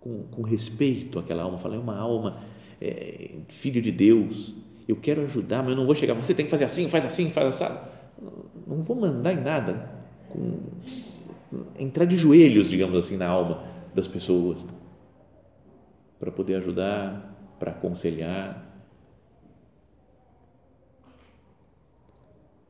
com, 0.00 0.22
com 0.30 0.42
respeito 0.42 1.18
àquela 1.18 1.42
alma, 1.42 1.58
falar, 1.58 1.76
é 1.76 1.78
uma 1.78 1.98
alma, 1.98 2.38
é, 2.80 3.32
filho 3.48 3.82
de 3.82 3.92
Deus, 3.92 4.54
eu 4.86 4.96
quero 4.96 5.22
ajudar, 5.22 5.62
mas 5.62 5.72
eu 5.72 5.76
não 5.76 5.84
vou 5.84 5.94
chegar, 5.94 6.14
você 6.14 6.32
tem 6.32 6.44
que 6.44 6.50
fazer 6.50 6.64
assim, 6.64 6.88
faz 6.88 7.04
assim, 7.04 7.30
faz 7.30 7.60
assim. 7.60 7.74
Não 8.66 8.82
vou 8.82 8.96
mandar 8.96 9.32
em 9.32 9.42
nada, 9.42 9.90
com, 10.28 10.58
entrar 11.78 12.04
de 12.04 12.16
joelhos, 12.16 12.68
digamos 12.68 12.96
assim, 12.96 13.16
na 13.16 13.26
alma 13.26 13.62
das 13.94 14.08
pessoas, 14.08 14.64
para 16.18 16.30
poder 16.30 16.56
ajudar, 16.56 17.56
para 17.58 17.72
aconselhar. 17.72 18.66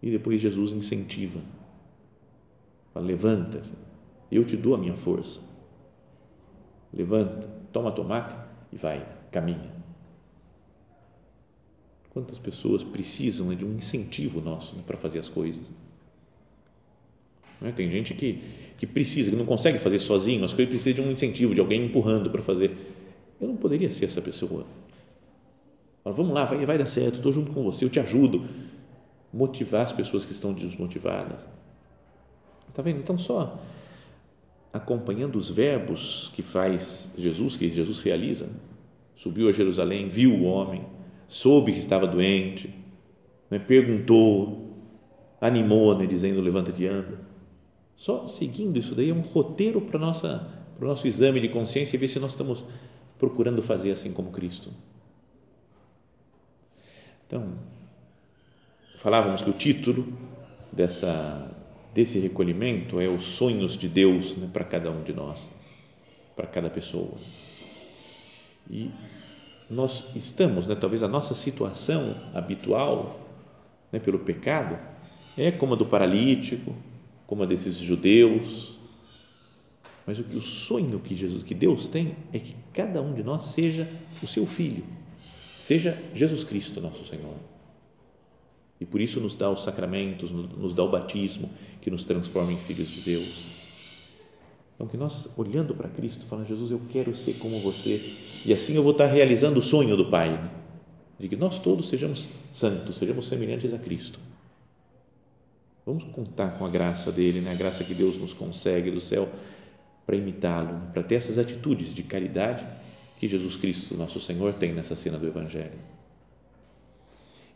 E 0.02 0.11
depois 0.11 0.40
Jesus 0.40 0.72
incentiva, 0.72 1.40
fala, 2.92 3.06
levanta, 3.06 3.62
eu 4.30 4.44
te 4.44 4.56
dou 4.56 4.74
a 4.74 4.78
minha 4.78 4.96
força 4.96 5.48
levanta, 6.92 7.48
toma 7.72 7.90
a 7.90 7.92
tua 7.92 8.04
maca 8.04 8.46
e 8.72 8.76
vai, 8.76 9.06
caminha. 9.30 9.76
Quantas 12.11 12.38
pessoas 12.38 12.82
precisam 12.82 13.48
né, 13.48 13.54
de 13.54 13.64
um 13.64 13.74
incentivo 13.74 14.40
nosso 14.40 14.74
né, 14.74 14.82
para 14.87 14.96
fazer 14.96 15.18
as 15.18 15.28
coisas? 15.28 15.70
Né? 17.61 17.72
Tem 17.72 17.90
gente 17.90 18.14
que, 18.14 18.40
que 18.76 18.87
precisa, 18.87 19.30
que 19.30 19.37
não 19.37 19.46
consegue 19.46 19.78
fazer 19.78 19.98
sozinho, 19.98 20.44
as 20.44 20.52
coisas 20.52 20.70
precisam 20.70 21.04
de 21.04 21.08
um 21.08 21.12
incentivo, 21.12 21.54
de 21.54 21.61
alguém 21.61 21.84
empurrando 21.84 22.30
para 22.30 22.42
fazer. 22.42 22.76
Eu 23.40 23.48
não 23.48 23.57
poderia 23.57 23.90
ser 23.90 24.07
essa 24.07 24.20
pessoa. 24.20 24.66
Fala, 26.03 26.16
vamos 26.16 26.33
lá, 26.33 26.44
vai, 26.44 26.64
vai 26.64 26.79
dar 26.79 26.87
certo, 26.87 27.16
estou 27.16 27.33
junto 27.33 27.53
com 27.53 27.62
você, 27.62 27.85
eu 27.85 27.90
te 27.90 28.01
ajudo. 28.01 28.46
Motivar 29.33 29.83
as 29.83 29.92
pessoas 29.92 30.24
que 30.24 30.33
estão 30.33 30.53
desmotivadas. 30.53 31.46
Está 32.68 32.83
vendo? 32.83 33.01
Então, 33.01 33.18
só 33.18 33.59
acompanhando 34.72 35.37
os 35.37 35.51
verbos 35.51 36.31
que 36.35 36.42
faz 36.42 37.12
Jesus, 37.16 37.57
que 37.57 37.70
Jesus 37.70 38.01
realiza. 38.01 38.51
Subiu 39.14 39.48
a 39.48 39.53
Jerusalém, 39.53 40.09
viu 40.09 40.35
o 40.35 40.44
homem, 40.44 40.83
soube 41.27 41.72
que 41.72 41.79
estava 41.79 42.07
doente, 42.07 42.72
né, 43.51 43.59
perguntou, 43.59 44.74
animou, 45.40 45.96
né, 45.96 46.07
dizendo: 46.07 46.40
levanta-te 46.40 46.83
e 46.83 46.87
anda. 46.87 47.18
Só 47.96 48.29
seguindo 48.29 48.79
isso 48.79 48.94
daí 48.94 49.11
é 49.11 49.14
um 49.14 49.22
roteiro 49.22 49.81
para, 49.81 49.96
o 49.96 50.85
nosso 50.85 51.09
exame 51.09 51.40
de 51.40 51.48
consciência 51.48 51.96
e 51.96 51.98
ver 51.98 52.07
se 52.07 52.20
nós 52.20 52.31
estamos 52.31 52.64
procurando 53.18 53.62
fazer 53.62 53.92
assim 53.92 54.12
como 54.12 54.31
Cristo. 54.31 54.70
Então, 57.26 57.59
falávamos 58.96 59.42
que 59.42 59.50
o 59.50 59.52
título 59.52 60.07
dessa 60.72 61.54
desse 61.98 62.20
recolhimento 62.20 63.00
é 63.00 63.09
os 63.09 63.24
sonhos 63.24 63.76
de 63.76 63.88
Deus 63.88 64.37
né, 64.37 64.48
para 64.52 64.64
cada 64.64 64.88
um 64.88 65.02
de 65.02 65.12
nós, 65.12 65.50
para 66.37 66.46
cada 66.46 66.70
pessoa. 66.70 67.14
E 68.70 68.90
nós 69.68 70.04
estamos, 70.14 70.68
né, 70.68 70.76
talvez 70.76 71.02
a 71.02 71.09
nossa 71.09 71.35
situação 71.35 72.14
habitual, 72.33 73.18
né, 73.90 73.98
pelo 73.98 74.20
pecado, 74.20 74.78
é 75.37 75.50
como 75.50 75.74
a 75.74 75.76
do 75.76 75.87
paralítico, 75.87 76.72
como 77.26 77.42
a 77.42 77.46
desses 77.46 77.76
judeus. 77.76 78.77
Mas 80.09 80.18
o 80.18 80.25
que 80.25 80.38
o 80.38 80.40
sonho 80.40 80.99
que 81.01 81.14
Jesus, 81.14 81.42
que 81.42 81.53
Deus 81.53 81.87
tem, 81.87 82.16
é 82.33 82.38
que 82.38 82.57
cada 82.73 83.03
um 83.03 83.12
de 83.12 83.23
nós 83.23 83.42
seja 83.42 83.87
o 84.23 84.27
seu 84.27 84.47
filho, 84.47 84.83
seja 85.61 86.03
Jesus 86.14 86.44
Cristo, 86.44 86.81
nosso 86.81 87.05
Senhor. 87.05 87.35
E 88.81 88.87
por 88.87 89.03
isso 89.03 89.21
nos 89.21 89.35
dá 89.35 89.51
os 89.51 89.64
sacramentos, 89.64 90.33
nos 90.33 90.73
dá 90.73 90.83
o 90.83 90.90
batismo 90.90 91.51
que 91.83 91.90
nos 91.90 92.05
transforma 92.05 92.51
em 92.51 92.57
filhos 92.57 92.88
de 92.88 93.03
Deus. 93.03 93.44
Então, 94.75 94.87
que 94.87 94.97
nós, 94.97 95.29
olhando 95.37 95.75
para 95.75 95.90
Cristo, 95.90 96.25
falando, 96.25 96.49
Jesus, 96.49 96.71
eu 96.71 96.81
quero 96.90 97.14
ser 97.14 97.35
como 97.35 97.59
você, 97.59 98.01
e 98.47 98.55
assim 98.55 98.77
eu 98.77 98.83
vou 98.83 98.92
estar 98.92 99.09
realizando 99.09 99.61
o 99.61 99.62
sonho 99.62 99.94
do 99.94 100.09
Pai, 100.09 100.42
de 101.21 101.29
que 101.29 101.37
nós 101.37 101.61
todos 101.61 101.87
sejamos 101.87 102.31
santos, 102.51 102.97
sejamos 102.97 103.29
semelhantes 103.29 103.75
a 103.75 103.79
Cristo. 103.79 104.18
Vamos 105.85 106.05
contar 106.05 106.57
com 106.59 106.64
a 106.64 106.71
graça 106.71 107.12
dele, 107.12 107.42
né? 107.42 107.53
a 107.53 107.55
graça 107.55 107.85
que 107.85 107.92
Deus 107.92 108.16
nos 108.16 108.33
consegue 108.33 108.90
do 108.90 109.03
céu 109.03 109.29
para 110.09 110.16
imitá-lo, 110.16 110.81
para 110.94 111.03
ter 111.03 111.16
essas 111.16 111.37
atitudes 111.37 111.94
de 111.94 112.03
caridade 112.03 112.64
que 113.18 113.29
Jesus 113.29 113.57
Cristo, 113.57 113.94
nosso 113.94 114.18
Senhor, 114.18 114.55
tem 114.55 114.73
nessa 114.73 114.97
cena 114.97 115.18
do 115.18 115.27
Evangelho 115.27 115.79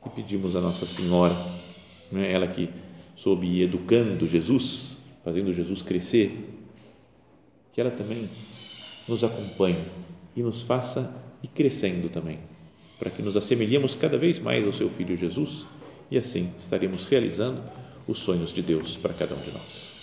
e 0.05 0.11
pedimos 0.11 0.55
a 0.55 0.61
Nossa 0.61 0.85
Senhora, 0.85 1.35
né, 2.11 2.31
ela 2.31 2.47
que 2.47 2.69
soube 3.17 3.47
ir 3.47 3.63
educando 3.63 4.29
Jesus, 4.29 4.99
fazendo 5.25 5.51
Jesus 5.51 5.81
crescer, 5.81 6.47
que 7.73 7.81
ela 7.81 7.91
também 7.91 8.29
nos 9.09 9.25
acompanhe 9.25 9.83
e 10.37 10.43
nos 10.43 10.61
faça 10.61 11.25
ir 11.43 11.49
crescendo 11.49 12.11
também, 12.11 12.39
para 12.99 13.09
que 13.09 13.23
nos 13.23 13.35
assemelhemos 13.35 13.95
cada 13.95 14.19
vez 14.19 14.39
mais 14.39 14.67
ao 14.67 14.75
seu 14.75 14.91
Filho 14.91 15.17
Jesus 15.17 15.65
e 16.11 16.19
assim 16.19 16.53
estaremos 16.59 17.07
realizando 17.07 17.63
os 18.07 18.19
sonhos 18.19 18.53
de 18.53 18.61
Deus 18.61 18.99
para 18.99 19.15
cada 19.15 19.35
um 19.35 19.41
de 19.41 19.53
nós. 19.53 20.03